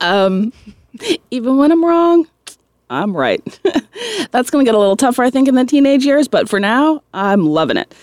um, 0.02 0.52
even 1.32 1.58
when 1.58 1.72
I'm 1.72 1.84
wrong, 1.84 2.28
I'm 2.90 3.16
right. 3.16 3.42
That's 4.32 4.50
going 4.50 4.66
to 4.66 4.68
get 4.70 4.76
a 4.76 4.80
little 4.80 4.98
tougher, 4.98 5.24
I 5.24 5.30
think, 5.30 5.48
in 5.48 5.56
the 5.56 5.64
teenage 5.64 6.06
years. 6.06 6.28
But 6.28 6.50
for 6.50 6.60
now, 6.60 7.02
I'm 7.14 7.48
loving 7.48 7.78
it. 7.78 7.96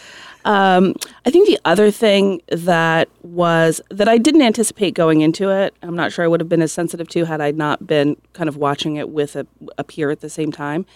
Um, 0.47 0.95
I 1.27 1.31
think 1.31 1.47
the 1.47 1.59
other 1.67 1.91
thing 1.91 2.41
that 2.49 3.11
was 3.23 3.83
that 3.91 4.09
I 4.09 4.17
didn't 4.17 4.41
anticipate 4.41 4.95
going 4.95 5.21
into 5.21 5.51
it, 5.51 5.75
I'm 5.83 5.97
not 5.97 6.13
sure 6.13 6.25
I 6.25 6.29
would 6.29 6.41
have 6.41 6.49
been 6.49 6.63
as 6.63 6.73
sensitive 6.73 7.09
to 7.09 7.27
had 7.27 7.43
I 7.43 7.51
not 7.51 7.87
been 7.87 8.17
kind 8.33 8.49
of 8.49 8.57
watching 8.57 8.97
it 8.97 9.11
with 9.11 9.37
a, 9.37 9.47
a 9.77 9.85
peer 9.85 10.11
at 10.11 10.21
the 10.21 10.31
same 10.31 10.51
time, 10.51 10.87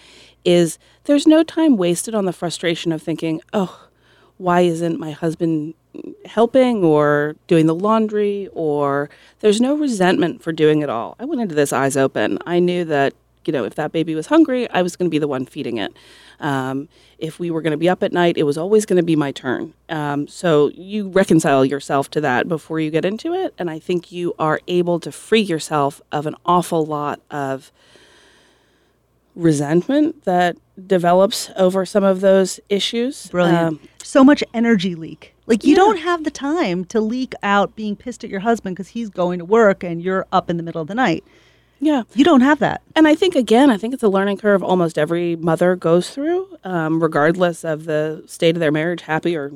is 0.47 0.79
there's 1.05 1.27
no 1.27 1.43
time 1.43 1.77
wasted 1.77 2.15
on 2.15 2.25
the 2.25 2.33
frustration 2.33 2.93
of 2.93 3.03
thinking, 3.03 3.43
oh, 3.53 3.89
why 4.38 4.62
isn't 4.62 4.99
my 4.99 5.12
husband 5.12 5.75
helping 6.25 6.83
or 6.85 7.37
doing 7.47 7.66
the 7.66 7.75
laundry 7.75 8.49
or 8.53 9.11
there's 9.40 9.61
no 9.61 9.77
resentment 9.77 10.42
for 10.42 10.53
doing 10.53 10.83
it 10.83 10.88
all. 10.88 11.16
I 11.18 11.25
went 11.25 11.40
into 11.40 11.55
this 11.55 11.73
eyes 11.73 11.97
open. 11.97 12.38
I 12.47 12.59
knew 12.59 12.85
that, 12.87 13.14
you 13.45 13.53
know, 13.53 13.64
if 13.64 13.75
that 13.75 13.92
baby 13.92 14.14
was 14.14 14.27
hungry, 14.27 14.68
I 14.71 14.83
was 14.83 14.97
going 14.97 15.11
to 15.11 15.11
be 15.11 15.18
the 15.18 15.29
one 15.29 15.45
feeding 15.47 15.79
it. 15.79 15.95
Um, 16.40 16.88
if 17.18 17.38
we 17.38 17.51
were 17.51 17.62
going 17.62 17.73
to 17.73 17.77
be 17.77 17.88
up 17.88 18.03
at 18.03 18.12
night, 18.12 18.37
it 18.37 18.45
was 18.45 18.59
always 18.59 18.87
going 18.87 18.97
to 18.97 19.03
be 19.03 19.16
my 19.16 19.33
turn. 19.33 19.75
Um, 19.88 20.27
so 20.27 20.71
you 20.75 21.09
reconcile 21.09 21.64
yourself 21.64 22.11
to 22.12 22.21
that 22.23 22.49
before 22.49 22.81
you 22.81 22.90
get 22.90 23.05
into 23.05 23.35
it. 23.35 23.55
And 23.59 23.71
I 23.71 23.79
think 23.79 24.11
you 24.11 24.35
are 24.38 24.61
able 24.66 24.99
to 25.01 25.12
free 25.12 25.40
yourself 25.40 26.01
of 26.11 26.27
an 26.27 26.35
awful 26.45 26.85
lot 26.85 27.21
of 27.31 27.71
resentment 29.35 30.25
that 30.25 30.57
develops 30.87 31.51
over 31.57 31.85
some 31.85 32.05
of 32.05 32.21
those 32.21 32.61
issues. 32.69 33.27
Brilliant. 33.29 33.59
Um, 33.59 33.81
so 34.03 34.25
much 34.25 34.43
energy 34.55 34.95
leak. 34.95 35.35
Like 35.47 35.65
you 35.65 35.75
don't 35.75 35.99
have 35.99 36.25
the 36.25 36.31
time 36.31 36.85
to 36.87 37.01
leak 37.01 37.35
out 37.43 37.77
being 37.77 37.97
pissed 37.97 38.25
at 38.25 38.31
your 38.31 38.41
husband 38.41 38.77
because 38.77 38.89
he's 38.89 39.11
going 39.11 39.39
to 39.39 39.45
work 39.45 39.83
and 39.83 40.03
you're 40.03 40.27
up 40.33 40.49
in 40.49 40.57
the 40.57 40.63
middle 40.63 40.81
of 40.81 40.89
the 40.89 40.95
night. 40.95 41.25
Yeah. 41.81 42.03
You 42.15 42.25
don't 42.25 42.43
have 42.43 42.61
that. 42.61 42.81
And 42.95 43.09
I 43.09 43.17
think, 43.17 43.35
again, 43.35 43.69
I 43.69 43.77
think 43.77 43.93
it's 43.93 44.05
a 44.05 44.09
learning 44.09 44.37
curve 44.37 44.63
almost 44.63 44.97
every 44.97 45.35
mother 45.35 45.75
goes 45.75 46.11
through, 46.11 46.57
um, 46.63 47.03
regardless 47.03 47.65
of 47.65 47.87
the 47.87 48.23
state 48.27 48.55
of 48.55 48.61
their 48.61 48.71
marriage, 48.71 49.03
happy 49.03 49.37
or 49.37 49.51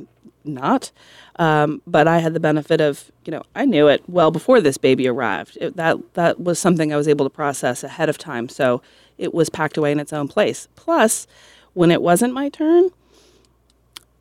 not. 0.45 0.91
Um, 1.39 1.83
but 1.87 2.09
I 2.09 2.19
had 2.19 2.35
the 2.35 2.41
benefit 2.41 2.81
of, 2.81 3.13
you 3.25 3.31
know, 3.31 3.43
I 3.55 3.65
knew 3.65 3.87
it 3.87 4.03
well 4.09 4.33
before 4.33 4.61
this 4.61 4.77
baby 4.77 5.07
arrived. 5.07 5.57
It, 5.61 5.77
that 5.77 5.99
that 6.15 6.41
was 6.41 6.59
something 6.59 6.93
I 6.93 6.97
was 6.97 7.07
able 7.07 7.27
to 7.27 7.31
process 7.31 7.85
ahead 7.85 8.09
of 8.09 8.19
time. 8.19 8.49
So 8.49 8.83
it 9.19 9.35
was 9.35 9.49
packed 9.49 9.77
away 9.77 9.93
in 9.93 10.01
its 10.01 10.13
own 10.13 10.29
place. 10.29 10.69
Plus, 10.77 11.27
when 11.75 11.91
it 11.91 12.03
wasn't 12.03 12.33
my 12.33 12.49
turn, 12.49 12.91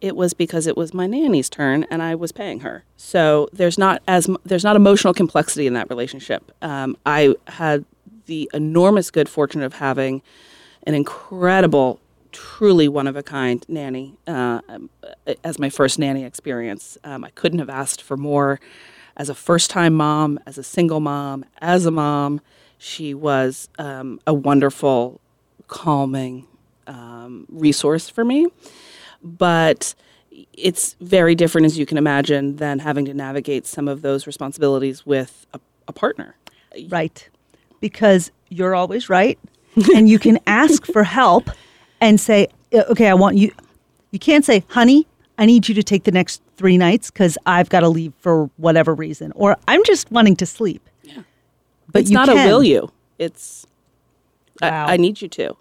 it 0.02 0.16
was 0.16 0.34
because 0.34 0.68
it 0.68 0.78
was 0.78 0.94
my 0.94 1.08
nanny's 1.08 1.50
turn 1.50 1.86
and 1.90 2.04
I 2.04 2.16
was 2.16 2.32
paying 2.32 2.60
her. 2.60 2.84
So 2.98 3.50
there's 3.54 3.78
not 3.78 4.02
as 4.08 4.30
there's 4.46 4.64
not 4.64 4.76
emotional 4.76 5.14
complexity 5.14 5.68
in 5.68 5.74
that 5.74 5.90
relationship. 5.90 6.52
Um, 6.62 6.98
I 7.06 7.36
had 7.48 7.86
the 8.26 8.50
enormous 8.54 9.10
good 9.12 9.30
fortune 9.30 9.62
of 9.62 9.74
having 9.74 10.22
an 10.86 10.94
incredible, 10.94 12.00
truly 12.32 12.88
one 12.88 13.08
of 13.08 13.16
a 13.16 13.24
kind 13.24 13.66
nanny 13.68 14.16
uh, 14.28 14.62
as 15.44 15.58
my 15.58 15.70
first 15.70 15.98
nanny 15.98 16.24
experience. 16.24 16.98
Um, 17.04 17.24
I 17.24 17.30
couldn't 17.32 17.60
have 17.60 17.70
asked 17.70 18.02
for 18.02 18.18
more. 18.18 18.60
As 19.18 19.30
a 19.30 19.36
first 19.36 19.70
time 19.70 19.94
mom, 19.94 20.40
as 20.46 20.58
a 20.58 20.64
single 20.64 21.00
mom, 21.00 21.46
as 21.62 21.86
a 21.86 21.92
mom, 21.92 22.42
she 22.86 23.16
was 23.16 23.68
um, 23.80 24.20
a 24.28 24.34
wonderful, 24.34 25.20
calming 25.68 26.46
um, 26.86 27.48
resource 27.50 28.10
for 28.10 28.24
me. 28.24 28.48
But 29.24 29.96
it's 30.54 30.96
very 31.02 31.34
different, 31.34 31.66
as 31.66 31.80
you 31.80 31.88
can 31.88 31.98
imagine, 31.98 32.58
than 32.58 32.78
having 32.78 33.06
to 33.06 33.14
navigate 33.16 33.66
some 33.66 33.88
of 33.88 34.04
those 34.04 34.28
responsibilities 34.28 35.04
with 35.04 35.48
a, 35.54 35.60
a 35.88 35.94
partner. 35.94 36.36
Right. 36.88 37.28
Because 37.80 38.32
you're 38.50 38.76
always 38.76 39.10
right. 39.10 39.40
and 39.96 40.08
you 40.08 40.20
can 40.20 40.38
ask 40.46 40.86
for 40.86 41.04
help 41.04 41.50
and 42.00 42.20
say, 42.22 42.48
"Uh, 42.72 42.84
okay, 42.90 43.08
I 43.08 43.16
want 43.16 43.36
you. 43.36 43.52
You 44.12 44.20
can't 44.20 44.46
say, 44.46 44.64
honey, 44.70 45.08
I 45.40 45.48
need 45.48 45.68
you 45.68 45.74
to 45.76 45.84
take 45.84 46.04
the 46.04 46.12
next 46.12 46.42
three 46.56 46.78
nights 46.78 47.10
because 47.10 47.38
I've 47.46 47.68
got 47.68 47.80
to 47.80 47.90
leave 47.90 48.14
for 48.20 48.50
whatever 48.58 48.94
reason, 48.94 49.34
or 49.36 49.58
I'm 49.68 49.84
just 49.84 50.12
wanting 50.12 50.36
to 50.38 50.46
sleep. 50.46 50.88
But 51.96 52.02
it's 52.02 52.12
you 52.12 52.16
not 52.16 52.28
can. 52.28 52.38
a 52.38 52.46
will 52.50 52.62
you. 52.64 52.92
It's 53.18 53.66
Wow. 54.62 54.86
I, 54.88 54.94
I 54.94 54.98
need 54.98 55.22
you 55.22 55.28
to. 55.30 55.56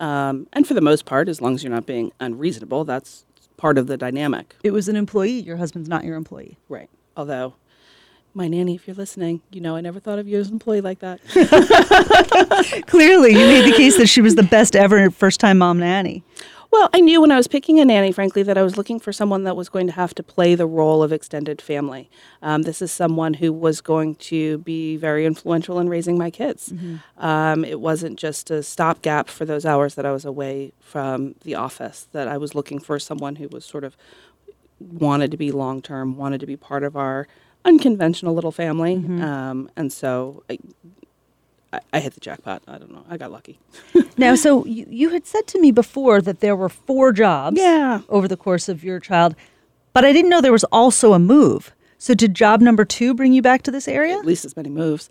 Um, 0.00 0.46
and 0.52 0.66
for 0.66 0.74
the 0.74 0.80
most 0.80 1.04
part, 1.04 1.28
as 1.28 1.40
long 1.40 1.54
as 1.54 1.62
you're 1.62 1.72
not 1.72 1.86
being 1.86 2.12
unreasonable, 2.20 2.84
that's 2.84 3.24
part 3.56 3.78
of 3.78 3.86
the 3.86 3.96
dynamic. 3.96 4.56
It 4.64 4.72
was 4.72 4.88
an 4.88 4.96
employee. 4.96 5.40
Your 5.40 5.58
husband's 5.58 5.88
not 5.88 6.04
your 6.04 6.16
employee. 6.16 6.56
Right. 6.68 6.88
Although, 7.16 7.54
my 8.34 8.48
nanny, 8.48 8.74
if 8.74 8.86
you're 8.86 8.96
listening, 8.96 9.42
you 9.50 9.60
know 9.60 9.76
I 9.76 9.80
never 9.80 10.00
thought 10.00 10.18
of 10.18 10.26
you 10.26 10.38
as 10.38 10.48
an 10.48 10.54
employee 10.54 10.80
like 10.80 11.00
that. 11.00 11.20
Clearly, 12.86 13.30
you 13.32 13.38
made 13.46 13.70
the 13.72 13.76
case 13.76 13.96
that 13.98 14.08
she 14.08 14.20
was 14.20 14.34
the 14.36 14.42
best 14.42 14.74
ever 14.74 15.10
first 15.10 15.38
time 15.40 15.58
mom 15.58 15.78
nanny. 15.78 16.22
Well, 16.70 16.88
I 16.94 17.00
knew 17.00 17.20
when 17.20 17.32
I 17.32 17.36
was 17.36 17.48
picking 17.48 17.80
a 17.80 17.84
nanny, 17.84 18.12
frankly, 18.12 18.44
that 18.44 18.56
I 18.56 18.62
was 18.62 18.76
looking 18.76 19.00
for 19.00 19.12
someone 19.12 19.42
that 19.42 19.56
was 19.56 19.68
going 19.68 19.88
to 19.88 19.92
have 19.92 20.14
to 20.14 20.22
play 20.22 20.54
the 20.54 20.66
role 20.66 21.02
of 21.02 21.12
extended 21.12 21.60
family. 21.60 22.08
Um, 22.42 22.62
this 22.62 22.80
is 22.80 22.92
someone 22.92 23.34
who 23.34 23.52
was 23.52 23.80
going 23.80 24.14
to 24.16 24.58
be 24.58 24.96
very 24.96 25.26
influential 25.26 25.80
in 25.80 25.88
raising 25.88 26.16
my 26.16 26.30
kids. 26.30 26.72
Um, 27.18 27.64
it 27.64 27.80
wasn't 27.80 28.18
just 28.18 28.50
a 28.52 28.62
stopgap 28.62 29.28
for 29.28 29.44
those 29.44 29.66
hours 29.66 29.96
that 29.96 30.06
I 30.06 30.12
was 30.12 30.24
away 30.24 30.72
from 30.78 31.34
the 31.42 31.56
office, 31.56 32.06
that 32.12 32.28
I 32.28 32.36
was 32.38 32.54
looking 32.54 32.78
for 32.78 33.00
someone 33.00 33.36
who 33.36 33.48
was 33.48 33.64
sort 33.64 33.82
of 33.82 33.96
wanted 34.78 35.32
to 35.32 35.36
be 35.36 35.50
long 35.50 35.82
term, 35.82 36.16
wanted 36.16 36.38
to 36.40 36.46
be 36.46 36.56
part 36.56 36.84
of 36.84 36.96
our 36.96 37.26
unconventional 37.64 38.32
little 38.32 38.52
family. 38.52 38.94
Um, 39.22 39.70
and 39.76 39.92
so 39.92 40.44
I, 40.48 40.58
I, 41.72 41.80
I 41.92 42.00
hit 42.00 42.14
the 42.14 42.20
jackpot. 42.20 42.62
I 42.66 42.78
don't 42.78 42.90
know. 42.92 43.04
I 43.08 43.16
got 43.16 43.30
lucky. 43.32 43.58
Now, 44.16 44.34
so 44.34 44.66
you, 44.66 44.84
you 44.90 45.08
had 45.10 45.26
said 45.26 45.46
to 45.46 45.60
me 45.60 45.70
before 45.70 46.20
that 46.20 46.40
there 46.40 46.54
were 46.54 46.68
four 46.68 47.10
jobs 47.10 47.58
Yeah. 47.58 48.02
over 48.10 48.28
the 48.28 48.36
course 48.36 48.68
of 48.68 48.84
your 48.84 49.00
child, 49.00 49.34
but 49.94 50.04
I 50.04 50.12
didn't 50.12 50.28
know 50.30 50.42
there 50.42 50.52
was 50.52 50.64
also 50.64 51.14
a 51.14 51.18
move. 51.18 51.72
So, 51.96 52.12
did 52.12 52.34
job 52.34 52.60
number 52.60 52.84
two 52.84 53.14
bring 53.14 53.32
you 53.32 53.40
back 53.40 53.62
to 53.62 53.70
this 53.70 53.88
area? 53.88 54.18
at 54.18 54.26
least 54.26 54.44
as 54.44 54.56
many 54.56 54.68
moves. 54.68 55.08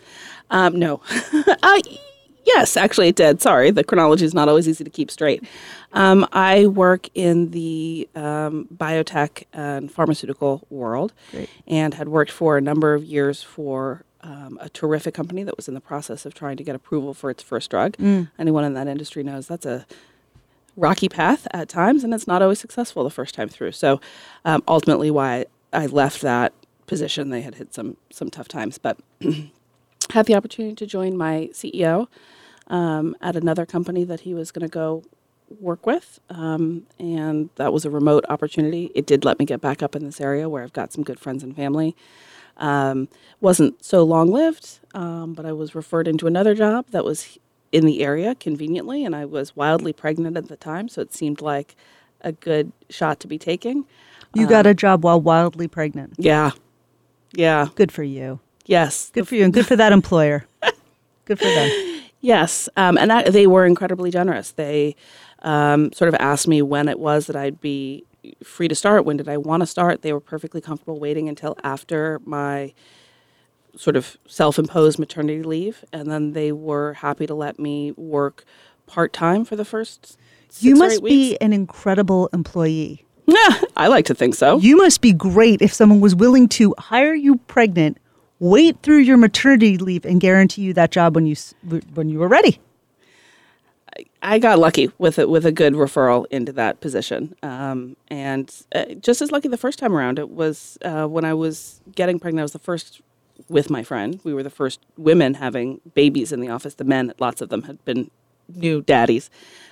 Um, 0.52 0.78
no. 0.78 1.02
I, 1.64 1.82
yes, 2.46 2.78
actually, 2.78 3.08
it 3.08 3.16
did. 3.16 3.42
Sorry, 3.42 3.72
the 3.72 3.84
chronology 3.84 4.26
is 4.26 4.34
not 4.36 4.48
always 4.48 4.68
easy 4.68 4.84
to 4.84 4.90
keep 4.92 5.10
straight. 5.10 5.44
Um, 5.94 6.28
I 6.32 6.68
work 6.68 7.08
in 7.16 7.50
the 7.52 8.08
um, 8.16 8.68
biotech 8.76 9.46
and 9.54 9.92
pharmaceutical 9.92 10.68
world 10.70 11.14
Great. 11.32 11.50
and 11.68 11.96
had 11.96 12.10
worked 12.10 12.32
for 12.32 12.58
a 12.58 12.62
number 12.62 12.94
of 12.94 13.04
years 13.04 13.42
for 13.42 14.04
um, 14.22 14.58
a 14.62 14.70
terrific 14.70 15.14
company 15.14 15.44
that 15.44 15.56
was 15.56 15.68
in 15.68 15.74
the 15.74 15.82
process 15.82 16.26
of 16.26 16.34
trying 16.34 16.58
to 16.58 16.64
get 16.64 16.76
approval 16.76 17.14
for 17.14 17.30
its 17.30 17.42
first 17.44 17.70
drug. 17.72 17.96
Anyone 18.38 18.64
in 18.64 18.74
that 18.74 18.88
industry 18.88 19.24
knows 19.24 19.48
that's 19.48 19.66
a 19.66 19.86
rocky 20.76 21.10
path 21.10 21.48
at 21.52 21.70
times, 21.70 22.04
and 22.04 22.14
it's 22.14 22.28
not 22.28 22.42
always 22.42 22.60
successful 22.60 23.04
the 23.04 23.10
first 23.10 23.36
time 23.36 23.50
through. 23.50 23.72
So, 23.74 24.00
um, 24.46 24.64
ultimately, 24.68 25.12
why 25.12 25.46
I 25.74 25.86
left 25.86 26.22
that 26.22 26.54
position, 26.88 27.30
they 27.30 27.42
had 27.42 27.56
hit 27.56 27.74
some 27.74 27.98
some 28.10 28.30
tough 28.30 28.48
times, 28.48 28.78
but 28.78 28.98
had 30.12 30.26
the 30.26 30.36
opportunity 30.36 30.76
to 30.76 30.86
join 30.86 31.16
my 31.18 31.50
CEO 31.54 32.08
um, 32.68 33.16
at 33.22 33.36
another 33.36 33.66
company 33.66 34.04
that 34.06 34.22
he 34.22 34.34
was 34.34 34.52
going 34.52 34.68
to 34.68 34.72
go 34.72 35.04
work 35.60 35.86
with, 35.86 36.20
um, 36.30 36.84
and 37.00 37.50
that 37.56 37.74
was 37.74 37.86
a 37.86 37.90
remote 37.90 38.26
opportunity. 38.30 38.92
It 38.96 39.06
did 39.06 39.26
let 39.26 39.40
me 39.40 39.46
get 39.46 39.62
back 39.62 39.82
up 39.82 39.96
in 39.96 40.04
this 40.06 40.22
area 40.22 40.48
where 40.48 40.64
I've 40.64 40.74
got 40.74 40.94
some 40.94 41.04
good 41.04 41.20
friends 41.20 41.44
and 41.44 41.56
family. 41.56 41.96
Um, 42.60 43.08
wasn't 43.42 43.84
so 43.84 44.04
long 44.04 44.30
lived, 44.32 44.80
um, 44.94 45.34
but 45.34 45.46
I 45.46 45.54
was 45.54 45.74
referred 45.74 46.08
into 46.08 46.28
another 46.28 46.54
job 46.54 46.88
that 46.92 47.04
was 47.06 47.38
in 47.72 47.86
the 47.86 48.02
area 48.04 48.36
conveniently, 48.36 49.06
and 49.06 49.16
I 49.16 49.26
was 49.26 49.56
wildly 49.56 49.94
pregnant 49.94 50.36
at 50.38 50.48
the 50.50 50.58
time, 50.58 50.90
so 50.90 51.02
it 51.02 51.14
seemed 51.14 51.42
like 51.42 51.76
a 52.22 52.32
good 52.34 52.72
shot 52.90 53.20
to 53.22 53.28
be 53.28 53.38
taking. 53.38 53.86
You 54.36 54.46
got 54.48 54.68
a 54.68 54.74
job 54.74 55.04
while 55.04 55.20
wildly 55.22 55.68
pregnant. 55.68 56.14
Yeah, 56.18 56.52
yeah, 57.34 57.68
Good 57.76 57.92
for 57.92 58.04
you. 58.04 58.40
yes, 58.66 59.10
Good 59.14 59.28
for 59.28 59.36
you, 59.36 59.44
and 59.46 59.54
good 59.54 59.66
for 59.66 59.76
that 59.76 59.92
employer. 59.92 60.46
Good 61.26 61.40
for 61.40 61.46
them. 61.46 62.02
Yes, 62.22 62.68
um, 62.76 62.98
and 62.98 63.10
that, 63.12 63.32
they 63.32 63.48
were 63.48 63.66
incredibly 63.66 64.12
generous. 64.12 64.52
They 64.52 64.96
um, 65.44 65.94
sort 65.94 66.10
of 66.10 66.16
asked 66.20 66.48
me 66.48 66.62
when 66.62 66.90
it 66.90 67.00
was 67.00 67.28
that 67.28 67.36
I'd 67.36 67.62
be 67.62 68.04
free 68.44 68.68
to 68.68 68.76
start. 68.76 69.06
When 69.06 69.18
did 69.18 69.30
I 69.30 69.38
want 69.38 69.62
to 69.62 69.68
start? 69.68 70.02
They 70.02 70.14
were 70.14 70.20
perfectly 70.20 70.62
comfortable 70.62 71.00
waiting 71.00 71.30
until 71.30 71.56
after 71.64 72.20
my 72.26 72.74
sort 73.76 73.96
of 73.96 74.18
self-imposed 74.28 75.00
maternity 75.00 75.44
leave, 75.44 75.84
and 75.94 76.12
then 76.12 76.34
they 76.34 76.52
were 76.52 76.94
happy 76.94 77.28
to 77.28 77.34
let 77.34 77.60
me 77.60 77.92
work 77.92 78.44
part 78.88 79.14
time 79.14 79.46
for 79.46 79.56
the 79.56 79.66
first. 79.66 80.18
Six 80.50 80.64
You 80.64 80.76
must 80.76 81.04
be 81.04 81.38
an 81.38 81.54
incredible 81.54 82.30
employee. 82.34 83.06
Yeah, 83.28 83.62
I 83.78 83.88
like 83.88 84.06
to 84.06 84.16
think 84.16 84.36
so. 84.36 84.58
You 84.58 84.78
must 84.78 85.02
be 85.02 85.14
great 85.14 85.62
if 85.62 85.74
someone 85.74 86.02
was 86.02 86.16
willing 86.16 86.50
to 86.50 86.74
hire 86.78 87.14
you 87.14 87.38
pregnant, 87.48 88.00
wait 88.40 88.78
through 88.82 89.00
your 89.00 89.18
maternity 89.18 89.78
leave, 89.78 90.06
and 90.06 90.20
guarantee 90.20 90.64
you 90.64 90.74
that 90.74 90.92
job 90.92 91.16
when 91.16 91.26
you 91.26 91.36
when 91.94 92.10
you 92.10 92.20
were 92.20 92.28
ready. 92.28 92.60
I 94.22 94.40
got 94.40 94.60
lucky 94.60 94.92
with 94.98 95.18
it 95.20 95.30
with 95.30 95.46
a 95.46 95.52
good 95.52 95.74
referral 95.74 96.26
into 96.30 96.52
that 96.54 96.82
position, 96.82 97.36
um, 97.42 97.96
and 98.10 98.54
uh, 98.76 98.86
just 98.96 99.22
as 99.22 99.32
lucky 99.32 99.48
the 99.48 99.58
first 99.58 99.80
time 99.80 99.96
around. 99.96 100.20
It 100.20 100.30
was 100.30 100.78
uh, 100.84 101.08
when 101.08 101.26
I 101.26 101.34
was 101.34 101.82
getting 101.96 102.20
pregnant. 102.20 102.42
I 102.42 102.44
was 102.44 102.52
the 102.52 102.60
first 102.60 103.02
with 103.48 103.70
my 103.70 103.84
friend. 103.84 104.20
We 104.24 104.34
were 104.34 104.44
the 104.44 104.50
first 104.50 104.80
women 104.98 105.36
having 105.36 105.82
babies 105.94 106.32
in 106.32 106.42
the 106.42 106.50
office. 106.50 106.76
The 106.76 106.84
men, 106.84 107.14
lots 107.20 107.42
of 107.42 107.50
them, 107.50 107.64
had 107.64 107.84
been 107.86 108.12
new 108.54 108.82
daddies, 108.82 109.30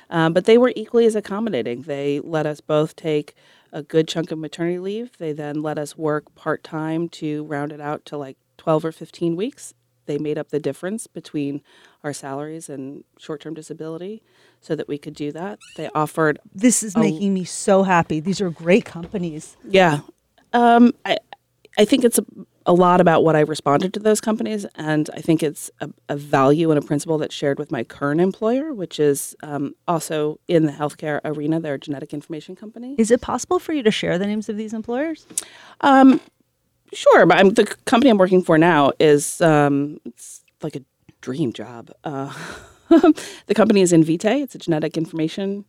um, 0.10 0.34
but 0.34 0.46
they 0.46 0.58
were 0.58 0.74
equally 0.76 1.06
as 1.06 1.16
accommodating. 1.16 1.84
They 1.84 2.20
let 2.22 2.46
us 2.46 2.62
both 2.62 2.96
take 2.96 3.36
a 3.74 3.84
good 3.84 4.08
chunk 4.08 4.32
of 4.32 4.40
maternity 4.40 4.80
leave. 4.80 5.18
They 5.18 5.34
then 5.34 5.62
let 5.62 5.78
us 5.78 5.98
work 5.98 6.34
part 6.36 6.64
time 6.64 7.10
to 7.10 7.44
round 7.44 7.72
it 7.72 7.82
out 7.82 8.06
to 8.06 8.18
like 8.18 8.38
twelve 8.58 8.86
or 8.86 8.92
fifteen 8.92 9.36
weeks. 9.36 9.74
They 10.08 10.18
made 10.18 10.38
up 10.38 10.50
the 10.50 10.60
difference 10.60 11.06
between 11.08 11.62
our 12.04 12.14
salaries 12.14 12.68
and 12.70 13.04
short 13.20 13.42
term 13.42 13.54
disability 13.54 14.24
so 14.62 14.76
that 14.76 14.88
we 14.88 14.98
could 14.98 15.14
do 15.14 15.32
that. 15.34 15.60
They 15.76 15.90
offered, 15.94 16.40
This 16.56 16.82
is 16.84 16.98
making 16.98 17.34
me 17.34 17.44
so 17.44 17.84
happy. 17.84 18.20
These 18.20 18.42
are 18.42 18.50
great 18.50 18.86
companies. 18.86 19.56
yeah. 19.70 20.00
Um, 20.54 20.94
I, 21.06 21.18
I 21.78 21.86
think 21.86 22.04
it's 22.04 22.18
a, 22.18 22.26
a 22.66 22.74
lot 22.74 23.00
about 23.02 23.24
what 23.24 23.36
I 23.36 23.42
responded 23.42 23.94
to 23.94 24.00
those 24.00 24.20
companies, 24.20 24.66
and 24.76 25.10
I 25.14 25.22
think 25.22 25.44
it's 25.44 25.70
a, 25.82 25.90
a 26.10 26.18
value 26.18 26.72
and 26.72 26.78
a 26.82 26.82
principle 26.82 27.18
that's 27.18 27.36
shared 27.36 27.60
with 27.60 27.72
my 27.72 27.84
current 27.84 28.20
employer, 28.22 28.74
which 28.74 29.00
is 29.00 29.36
um, 29.44 29.76
also 29.88 30.40
in 30.48 30.66
the 30.66 30.72
healthcare 30.72 31.20
arena. 31.24 31.60
They're 31.60 31.78
genetic 31.78 32.14
information 32.14 32.56
company. 32.56 32.96
Is 32.98 33.12
it 33.12 33.22
possible 33.22 33.60
for 33.60 33.74
you 33.74 33.84
to 33.84 33.92
share 33.92 34.18
the 34.18 34.26
names 34.26 34.50
of 34.50 34.58
these 34.58 34.74
employers? 34.74 35.28
Um, 35.82 36.20
sure, 36.94 37.26
but 37.26 37.38
I'm, 37.38 37.50
the 37.52 37.66
company 37.86 38.10
I'm 38.10 38.18
working 38.18 38.44
for 38.44 38.58
now 38.58 38.92
is 39.00 39.42
um, 39.42 40.00
it's 40.06 40.44
like 40.62 40.76
a 40.76 40.82
dream 41.22 41.54
job. 41.54 41.92
Uh, 42.04 42.34
the 42.90 43.54
company 43.56 43.82
is 43.82 43.92
Invitae. 43.92 44.42
It's 44.42 44.56
a 44.56 44.60
genetic 44.60 44.98
information 44.98 45.66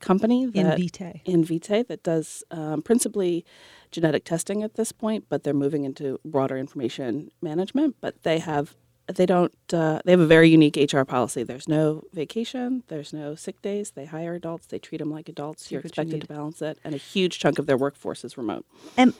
company 0.00 0.46
that 0.46 0.78
Invitae. 0.78 1.24
Invitae 1.24 1.86
that 1.88 2.02
does 2.02 2.44
um, 2.50 2.82
principally 2.82 3.44
genetic 3.90 4.24
testing 4.24 4.62
at 4.62 4.74
this 4.74 4.92
point, 4.92 5.24
but 5.28 5.42
they're 5.44 5.54
moving 5.54 5.84
into 5.84 6.18
broader 6.24 6.56
information 6.58 7.30
management. 7.40 7.96
But 8.00 8.22
they 8.22 8.38
have 8.38 8.74
they 9.14 9.26
don't 9.26 9.54
uh, 9.72 10.00
they 10.04 10.10
have 10.12 10.20
a 10.20 10.26
very 10.26 10.48
unique 10.48 10.76
HR 10.92 11.02
policy. 11.02 11.42
There's 11.44 11.68
no 11.68 12.02
vacation, 12.12 12.82
there's 12.88 13.12
no 13.12 13.34
sick 13.34 13.62
days. 13.62 13.92
They 13.92 14.04
hire 14.04 14.34
adults, 14.34 14.66
they 14.66 14.78
treat 14.78 14.98
them 14.98 15.10
like 15.10 15.28
adults. 15.28 15.70
You're 15.70 15.80
what 15.80 15.84
you 15.84 15.88
expected 15.88 16.20
to 16.22 16.26
balance 16.26 16.60
it, 16.62 16.78
and 16.84 16.94
a 16.94 16.98
huge 16.98 17.38
chunk 17.38 17.58
of 17.58 17.66
their 17.66 17.76
workforce 17.76 18.24
is 18.24 18.36
remote. 18.36 18.66
And 18.96 19.14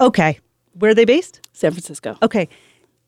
okay, 0.00 0.38
where 0.74 0.90
are 0.90 0.94
they 0.94 1.04
based? 1.04 1.40
San 1.52 1.72
Francisco. 1.72 2.16
Okay. 2.22 2.48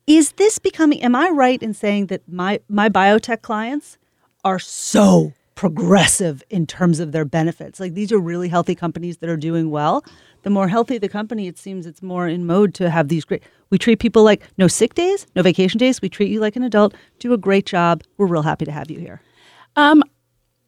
Is 0.06 0.32
this 0.32 0.58
becoming 0.58 1.02
am 1.02 1.14
I 1.14 1.28
right 1.28 1.62
in 1.62 1.74
saying 1.74 2.06
that 2.06 2.28
my 2.28 2.60
my 2.68 2.88
biotech 2.88 3.42
clients 3.42 3.98
are 4.44 4.58
so 4.58 5.32
progressive 5.54 6.42
in 6.50 6.66
terms 6.66 7.00
of 7.00 7.12
their 7.12 7.24
benefits? 7.24 7.78
Like 7.78 7.94
these 7.94 8.10
are 8.10 8.18
really 8.18 8.48
healthy 8.48 8.74
companies 8.74 9.18
that 9.18 9.28
are 9.28 9.36
doing 9.36 9.70
well. 9.70 10.04
The 10.42 10.50
more 10.50 10.68
healthy 10.68 10.98
the 10.98 11.08
company, 11.08 11.46
it 11.46 11.58
seems 11.58 11.86
it's 11.86 12.02
more 12.02 12.26
in 12.26 12.46
mode 12.46 12.74
to 12.74 12.90
have 12.90 13.08
these 13.08 13.24
great 13.24 13.42
we 13.68 13.78
treat 13.78 14.00
people 14.00 14.24
like 14.24 14.42
no 14.58 14.66
sick 14.66 14.94
days, 14.94 15.26
no 15.36 15.42
vacation 15.42 15.78
days. 15.78 16.02
We 16.02 16.08
treat 16.08 16.30
you 16.30 16.40
like 16.40 16.56
an 16.56 16.64
adult. 16.64 16.94
Do 17.20 17.32
a 17.32 17.38
great 17.38 17.66
job. 17.66 18.02
We're 18.16 18.26
real 18.26 18.42
happy 18.42 18.64
to 18.64 18.72
have 18.72 18.90
you 18.90 18.98
here. 18.98 19.20
Um, 19.76 20.02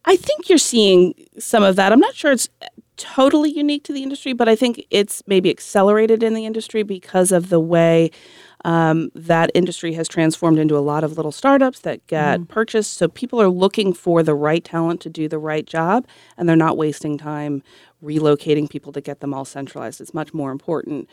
I 0.05 0.17
think 0.17 0.49
you're 0.49 0.59
seeing 0.59 1.15
some 1.39 1.63
of 1.63 1.77
that. 1.77 1.93
I'm 1.93 2.01
not 2.01 2.15
sure 2.15 2.33
it's 2.33 2.49
totally 2.97 3.51
unique 3.51 3.85
to 3.85 3.93
the 3.93 4.03
industry, 4.03 4.33
but 4.33 4.49
I 4.49 4.57
think 4.57 4.85
it's 4.91 5.23
maybe 5.27 5.51
accelerated 5.51 6.23
in 6.23 6.35
the 6.35 6.45
industry 6.45 6.83
because 6.83 7.33
of 7.33 7.49
the 7.49 7.61
way 7.61 8.11
um, 8.65 9.11
that 9.15 9.51
industry 9.55 9.95
has 9.95 10.07
transformed 10.07 10.59
into 10.59 10.77
a 10.77 10.81
lot 10.81 11.03
of 11.03 11.17
little 11.17 11.33
startups 11.33 11.81
that 11.81 12.07
get 12.07 12.49
purchased. 12.49 12.95
So 12.95 13.09
people 13.09 13.41
are 13.41 13.49
looking 13.49 13.93
for 13.93 14.23
the 14.23 14.35
right 14.35 14.63
talent 14.63 15.01
to 15.03 15.11
do 15.11 15.29
the 15.29 15.39
right 15.39 15.67
job, 15.67 16.07
and 16.37 16.49
they're 16.49 16.57
not 16.57 16.77
wasting 16.77 17.19
time 17.19 17.63
relocating 18.03 18.69
people 18.69 18.93
to 18.93 19.01
get 19.01 19.21
them 19.21 19.33
all 19.33 19.45
centralized. 19.45 20.01
It's 20.01 20.15
much 20.15 20.35
more 20.35 20.53
important 20.53 21.09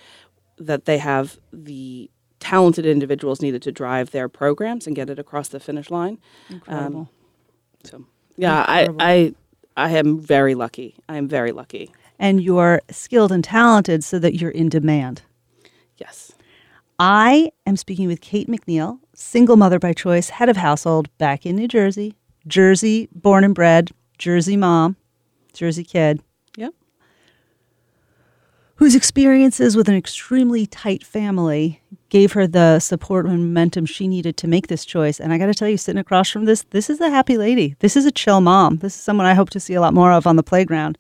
that 0.58 0.86
they 0.86 0.98
have 0.98 1.40
the 1.54 2.10
talented 2.40 2.86
individuals 2.86 3.42
needed 3.42 3.62
to 3.62 3.72
drive 3.72 4.12
their 4.12 4.30
programs 4.30 4.88
and 4.88 4.96
get 4.96 5.10
it 5.10 5.20
across 5.20 5.50
the 5.50 5.60
finish 5.60 5.90
line. 5.90 6.20
Incredible. 6.50 7.10
So 7.84 8.06
yeah, 8.38 8.64
I, 8.68 8.88
I 9.00 9.34
I 9.78 9.92
am 9.92 10.20
very 10.20 10.56
lucky. 10.56 10.96
I 11.08 11.18
am 11.18 11.28
very 11.28 11.52
lucky. 11.52 11.92
and 12.22 12.42
you're 12.44 12.82
skilled 12.92 13.32
and 13.32 13.44
talented 13.44 14.04
so 14.04 14.20
that 14.20 14.36
you're 14.36 14.52
in 14.52 14.68
demand. 14.68 15.22
Yes. 15.98 16.34
I 17.00 17.52
am 17.66 17.78
speaking 17.78 18.08
with 18.08 18.20
Kate 18.20 18.50
McNeil, 18.50 19.00
single 19.14 19.56
mother 19.56 19.80
by 19.80 19.94
choice, 19.94 20.30
head 20.30 20.50
of 20.50 20.58
household 20.58 21.08
back 21.18 21.46
in 21.46 21.56
New 21.56 21.68
Jersey, 21.70 22.16
Jersey 22.46 23.08
born 23.16 23.46
and 23.46 23.56
bred, 23.56 23.92
Jersey 24.18 24.58
mom, 24.58 24.98
Jersey 25.54 25.86
kid, 25.86 26.22
Yep. 26.58 26.74
whose 28.76 28.96
experiences 28.96 29.78
with 29.78 29.88
an 29.88 29.96
extremely 29.96 30.66
tight 30.66 31.06
family 31.06 31.82
gave 32.10 32.34
her 32.34 32.48
the 32.48 32.80
support 32.80 33.26
and 33.26 33.38
momentum 33.38 33.86
she 33.86 34.08
needed 34.08 34.38
to 34.38 34.48
make 34.48 34.68
this 34.68 34.86
choice. 34.86 35.20
And 35.20 35.32
I 35.32 35.38
got 35.38 35.48
to 35.48 35.54
tell 35.54 35.70
you, 35.70 35.78
sitting 35.78 36.00
across 36.00 36.30
from 36.30 36.46
this, 36.46 36.64
this 36.72 36.90
is 36.90 37.00
a 37.00 37.10
happy 37.10 37.38
lady. 37.38 37.76
This 37.80 37.96
is 37.96 38.06
a 38.06 38.12
chill 38.12 38.42
mom. 38.42 38.78
This 38.78 38.96
is 38.96 39.02
someone 39.02 39.28
I 39.28 39.34
hope 39.34 39.50
to 39.52 39.60
see 39.60 39.74
a 39.74 39.82
lot 39.82 39.94
more 39.94 40.12
of 40.12 40.28
on 40.28 40.36
the 40.36 40.44
playground. 40.44 40.98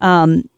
Um, 0.00 0.48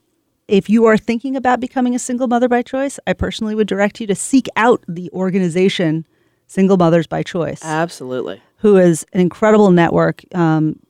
if 0.47 0.71
you 0.71 0.87
are 0.87 0.97
thinking 0.97 1.37
about 1.37 1.61
becoming 1.61 1.95
a 1.95 1.99
single 1.99 2.27
mother 2.27 2.49
by 2.49 2.63
choice, 2.63 2.99
I 3.07 3.13
personally 3.13 3.55
would 3.55 3.69
direct 3.69 4.01
you 4.01 4.07
to 4.07 4.15
seek 4.15 4.49
out 4.57 4.83
the 4.89 5.11
organization 5.13 6.07
Single 6.47 6.79
Mothers 6.79 7.07
by 7.07 7.23
Choice 7.23 7.63
Absolutely. 7.63 8.41
who 8.57 8.79
is 8.79 9.05
an 9.13 9.21
incredible 9.21 9.71
network. 9.71 10.25
Um, 10.35 10.81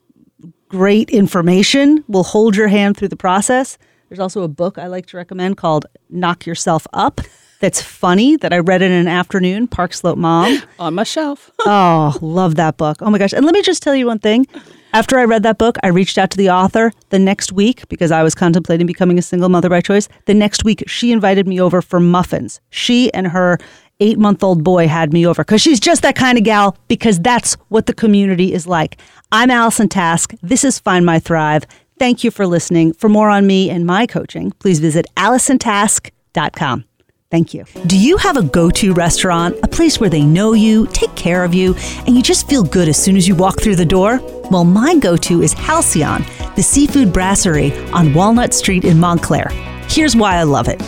great 0.68 1.10
information 1.10 2.04
will 2.06 2.22
hold 2.22 2.56
your 2.56 2.68
hand 2.68 2.96
through 2.96 3.08
the 3.08 3.16
process. 3.16 3.76
There's 4.08 4.20
also 4.20 4.42
a 4.42 4.48
book 4.48 4.78
I 4.78 4.86
like 4.86 5.06
to 5.06 5.16
recommend 5.16 5.56
called 5.56 5.86
Knock 6.08 6.46
Yourself 6.46 6.86
Up. 6.92 7.20
That's 7.60 7.82
funny 7.82 8.36
that 8.36 8.52
I 8.52 8.58
read 8.58 8.82
it 8.82 8.86
in 8.90 8.92
an 8.92 9.08
afternoon. 9.08 9.66
Park 9.66 9.92
Slope 9.92 10.16
Mom. 10.16 10.62
On 10.78 10.94
my 10.94 11.02
shelf. 11.04 11.50
Oh, 11.66 12.16
love 12.22 12.54
that 12.54 12.76
book. 12.78 12.98
Oh 13.02 13.10
my 13.10 13.18
gosh. 13.18 13.34
And 13.34 13.44
let 13.44 13.52
me 13.52 13.60
just 13.60 13.82
tell 13.82 13.94
you 13.94 14.06
one 14.06 14.20
thing. 14.20 14.46
After 14.94 15.18
I 15.18 15.24
read 15.24 15.42
that 15.42 15.58
book, 15.58 15.76
I 15.82 15.88
reached 15.88 16.16
out 16.16 16.30
to 16.30 16.38
the 16.38 16.48
author 16.48 16.92
the 17.10 17.18
next 17.18 17.52
week 17.52 17.86
because 17.88 18.10
I 18.10 18.22
was 18.22 18.34
contemplating 18.34 18.86
becoming 18.86 19.18
a 19.18 19.22
single 19.22 19.50
mother 19.50 19.68
by 19.68 19.82
choice. 19.82 20.08
The 20.24 20.32
next 20.32 20.64
week, 20.64 20.82
she 20.86 21.12
invited 21.12 21.46
me 21.46 21.60
over 21.60 21.82
for 21.82 22.00
muffins. 22.00 22.60
She 22.70 23.12
and 23.12 23.26
her 23.26 23.58
eight 24.00 24.18
month 24.18 24.42
old 24.42 24.64
boy 24.64 24.88
had 24.88 25.12
me 25.12 25.26
over 25.26 25.44
because 25.44 25.60
she's 25.60 25.80
just 25.80 26.00
that 26.02 26.16
kind 26.16 26.38
of 26.38 26.44
gal 26.44 26.78
because 26.86 27.18
that's 27.18 27.54
what 27.68 27.84
the 27.84 27.92
community 27.92 28.54
is 28.54 28.66
like. 28.66 28.96
I'm 29.30 29.50
Allison 29.50 29.88
Task. 29.90 30.32
This 30.40 30.64
is 30.64 30.78
Find 30.78 31.04
My 31.04 31.18
Thrive. 31.18 31.64
Thank 31.98 32.22
you 32.22 32.30
for 32.30 32.46
listening. 32.46 32.92
For 32.92 33.08
more 33.08 33.28
on 33.28 33.46
me 33.46 33.70
and 33.70 33.84
my 33.84 34.06
coaching, 34.06 34.52
please 34.52 34.78
visit 34.78 35.06
AllisonTask.com. 35.16 36.84
Thank 37.30 37.52
you. 37.52 37.64
Do 37.86 37.98
you 37.98 38.16
have 38.16 38.38
a 38.38 38.42
go 38.42 38.70
to 38.70 38.94
restaurant, 38.94 39.56
a 39.62 39.68
place 39.68 40.00
where 40.00 40.08
they 40.08 40.22
know 40.22 40.54
you, 40.54 40.86
take 40.92 41.14
care 41.14 41.44
of 41.44 41.52
you, 41.52 41.74
and 42.06 42.16
you 42.16 42.22
just 42.22 42.48
feel 42.48 42.62
good 42.62 42.88
as 42.88 42.96
soon 42.96 43.16
as 43.16 43.28
you 43.28 43.34
walk 43.34 43.60
through 43.60 43.76
the 43.76 43.84
door? 43.84 44.18
Well, 44.50 44.64
my 44.64 44.96
go 44.96 45.14
to 45.16 45.42
is 45.42 45.52
Halcyon, 45.52 46.24
the 46.56 46.62
seafood 46.62 47.12
brasserie 47.12 47.72
on 47.92 48.14
Walnut 48.14 48.54
Street 48.54 48.84
in 48.84 48.98
Montclair. 48.98 49.48
Here's 49.88 50.16
why 50.16 50.36
I 50.36 50.44
love 50.44 50.68
it 50.68 50.80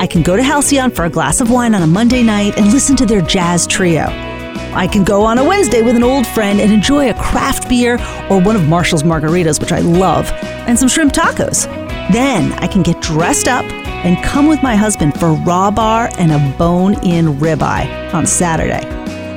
I 0.00 0.06
can 0.06 0.22
go 0.22 0.36
to 0.36 0.42
Halcyon 0.42 0.92
for 0.92 1.04
a 1.06 1.10
glass 1.10 1.40
of 1.40 1.50
wine 1.50 1.74
on 1.74 1.82
a 1.82 1.86
Monday 1.86 2.22
night 2.22 2.56
and 2.56 2.72
listen 2.72 2.94
to 2.96 3.06
their 3.06 3.22
jazz 3.22 3.66
trio. 3.66 4.27
I 4.74 4.86
can 4.86 5.04
go 5.04 5.24
on 5.24 5.38
a 5.38 5.44
Wednesday 5.44 5.82
with 5.82 5.96
an 5.96 6.04
old 6.04 6.26
friend 6.26 6.60
and 6.60 6.72
enjoy 6.72 7.10
a 7.10 7.14
craft 7.14 7.68
beer 7.68 7.94
or 8.30 8.40
one 8.40 8.56
of 8.56 8.68
Marshall's 8.68 9.02
margaritas, 9.02 9.60
which 9.60 9.72
I 9.72 9.80
love, 9.80 10.30
and 10.66 10.78
some 10.78 10.88
shrimp 10.88 11.12
tacos. 11.12 11.66
Then 12.12 12.52
I 12.54 12.66
can 12.66 12.82
get 12.82 13.00
dressed 13.00 13.48
up 13.48 13.64
and 14.04 14.22
come 14.24 14.46
with 14.46 14.62
my 14.62 14.76
husband 14.76 15.18
for 15.18 15.32
raw 15.32 15.70
bar 15.70 16.08
and 16.18 16.32
a 16.32 16.56
bone 16.56 16.94
in 17.04 17.26
ribeye 17.34 18.14
on 18.14 18.26
Saturday. 18.26 18.86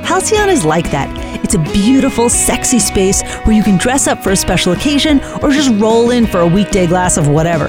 Halcyon 0.04 0.48
is 0.48 0.64
like 0.64 0.90
that. 0.90 1.08
It's 1.44 1.54
a 1.54 1.58
beautiful, 1.58 2.28
sexy 2.28 2.78
space 2.78 3.22
where 3.44 3.54
you 3.54 3.62
can 3.62 3.78
dress 3.78 4.06
up 4.06 4.22
for 4.22 4.30
a 4.30 4.36
special 4.36 4.72
occasion 4.72 5.20
or 5.42 5.50
just 5.50 5.70
roll 5.80 6.10
in 6.10 6.26
for 6.26 6.40
a 6.40 6.46
weekday 6.46 6.86
glass 6.86 7.16
of 7.16 7.28
whatever. 7.28 7.66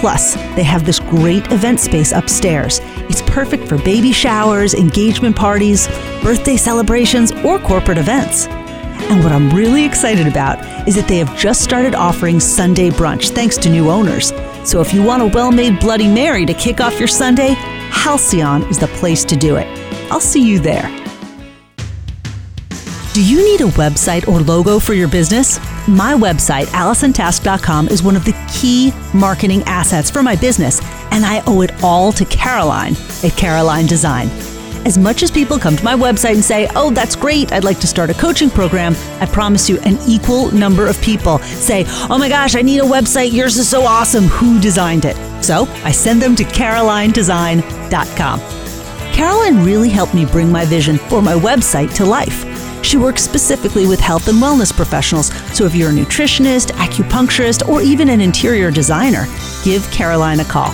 Plus, 0.00 0.34
they 0.56 0.62
have 0.62 0.86
this 0.86 0.98
great 0.98 1.50
event 1.52 1.80
space 1.80 2.12
upstairs. 2.12 2.80
It's 3.10 3.22
perfect 3.22 3.66
for 3.66 3.76
baby 3.78 4.12
showers, 4.12 4.72
engagement 4.72 5.34
parties, 5.34 5.88
birthday 6.22 6.56
celebrations, 6.56 7.32
or 7.44 7.58
corporate 7.58 7.98
events. 7.98 8.46
And 8.46 9.24
what 9.24 9.32
I'm 9.32 9.50
really 9.50 9.84
excited 9.84 10.28
about 10.28 10.86
is 10.86 10.94
that 10.94 11.08
they 11.08 11.18
have 11.18 11.36
just 11.36 11.62
started 11.62 11.96
offering 11.96 12.38
Sunday 12.38 12.88
brunch 12.88 13.30
thanks 13.30 13.56
to 13.58 13.68
new 13.68 13.90
owners. 13.90 14.32
So 14.62 14.80
if 14.80 14.94
you 14.94 15.02
want 15.02 15.22
a 15.22 15.26
well 15.26 15.50
made 15.50 15.80
Bloody 15.80 16.06
Mary 16.06 16.46
to 16.46 16.54
kick 16.54 16.80
off 16.80 17.00
your 17.00 17.08
Sunday, 17.08 17.54
Halcyon 17.90 18.62
is 18.70 18.78
the 18.78 18.86
place 18.86 19.24
to 19.24 19.34
do 19.34 19.56
it. 19.56 19.66
I'll 20.12 20.20
see 20.20 20.48
you 20.48 20.60
there. 20.60 20.88
Do 23.12 23.24
you 23.24 23.44
need 23.44 23.60
a 23.60 23.70
website 23.72 24.28
or 24.28 24.38
logo 24.38 24.78
for 24.78 24.94
your 24.94 25.08
business? 25.08 25.58
My 25.88 26.12
website, 26.14 26.66
AllisonTask.com, 26.66 27.88
is 27.88 28.02
one 28.02 28.14
of 28.14 28.24
the 28.24 28.34
key 28.52 28.92
marketing 29.14 29.62
assets 29.64 30.10
for 30.10 30.22
my 30.22 30.36
business, 30.36 30.80
and 31.10 31.24
I 31.24 31.42
owe 31.46 31.62
it 31.62 31.72
all 31.82 32.12
to 32.12 32.24
Caroline 32.26 32.94
at 33.24 33.32
Caroline 33.36 33.86
Design. 33.86 34.28
As 34.86 34.96
much 34.96 35.22
as 35.22 35.30
people 35.30 35.58
come 35.58 35.76
to 35.76 35.84
my 35.84 35.94
website 35.94 36.34
and 36.34 36.44
say, 36.44 36.68
Oh, 36.74 36.90
that's 36.90 37.16
great, 37.16 37.52
I'd 37.52 37.64
like 37.64 37.80
to 37.80 37.86
start 37.86 38.10
a 38.10 38.14
coaching 38.14 38.50
program, 38.50 38.94
I 39.20 39.26
promise 39.26 39.68
you 39.68 39.78
an 39.80 39.98
equal 40.06 40.50
number 40.52 40.86
of 40.86 41.00
people 41.02 41.38
say, 41.38 41.84
Oh 42.08 42.18
my 42.18 42.28
gosh, 42.28 42.54
I 42.54 42.62
need 42.62 42.78
a 42.80 42.84
website, 42.84 43.32
yours 43.32 43.56
is 43.56 43.68
so 43.68 43.82
awesome, 43.82 44.24
who 44.24 44.60
designed 44.60 45.04
it? 45.04 45.16
So 45.42 45.66
I 45.84 45.92
send 45.92 46.22
them 46.22 46.36
to 46.36 46.44
CarolineDesign.com. 46.44 48.40
Caroline 49.12 49.64
really 49.64 49.88
helped 49.88 50.14
me 50.14 50.24
bring 50.24 50.52
my 50.52 50.64
vision 50.64 50.98
for 50.98 51.20
my 51.20 51.34
website 51.34 51.94
to 51.96 52.04
life. 52.04 52.44
She 52.82 52.96
works 52.96 53.22
specifically 53.22 53.86
with 53.86 54.00
health 54.00 54.28
and 54.28 54.38
wellness 54.38 54.74
professionals, 54.74 55.32
so 55.54 55.64
if 55.64 55.74
you're 55.74 55.90
a 55.90 55.92
nutritionist, 55.92 56.72
acupuncturist, 56.72 57.68
or 57.68 57.82
even 57.82 58.08
an 58.08 58.20
interior 58.20 58.70
designer, 58.70 59.26
give 59.62 59.88
Caroline 59.90 60.40
a 60.40 60.44
call. 60.44 60.72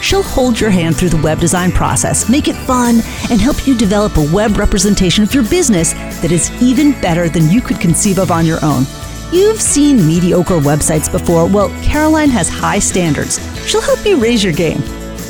She'll 0.00 0.22
hold 0.22 0.58
your 0.58 0.70
hand 0.70 0.96
through 0.96 1.10
the 1.10 1.22
web 1.22 1.38
design 1.38 1.70
process, 1.70 2.28
make 2.28 2.48
it 2.48 2.56
fun, 2.56 2.96
and 3.30 3.40
help 3.40 3.66
you 3.66 3.76
develop 3.76 4.16
a 4.16 4.32
web 4.32 4.56
representation 4.56 5.22
of 5.22 5.32
your 5.32 5.44
business 5.44 5.92
that 5.92 6.32
is 6.32 6.50
even 6.60 6.92
better 7.00 7.28
than 7.28 7.48
you 7.48 7.60
could 7.60 7.80
conceive 7.80 8.18
of 8.18 8.30
on 8.32 8.44
your 8.44 8.58
own. 8.64 8.84
You've 9.32 9.60
seen 9.60 10.06
mediocre 10.06 10.58
websites 10.58 11.10
before. 11.10 11.46
Well, 11.46 11.68
Caroline 11.82 12.30
has 12.30 12.48
high 12.48 12.80
standards. 12.80 13.38
She'll 13.66 13.80
help 13.80 14.04
you 14.04 14.20
raise 14.20 14.42
your 14.42 14.52
game. 14.52 14.80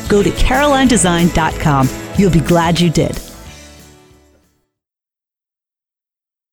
Go 0.09 0.23
to 0.23 0.31
carolinedesign.com. 0.31 1.89
You'll 2.19 2.31
be 2.31 2.41
glad 2.41 2.81
you 2.81 2.91
did. 2.91 3.21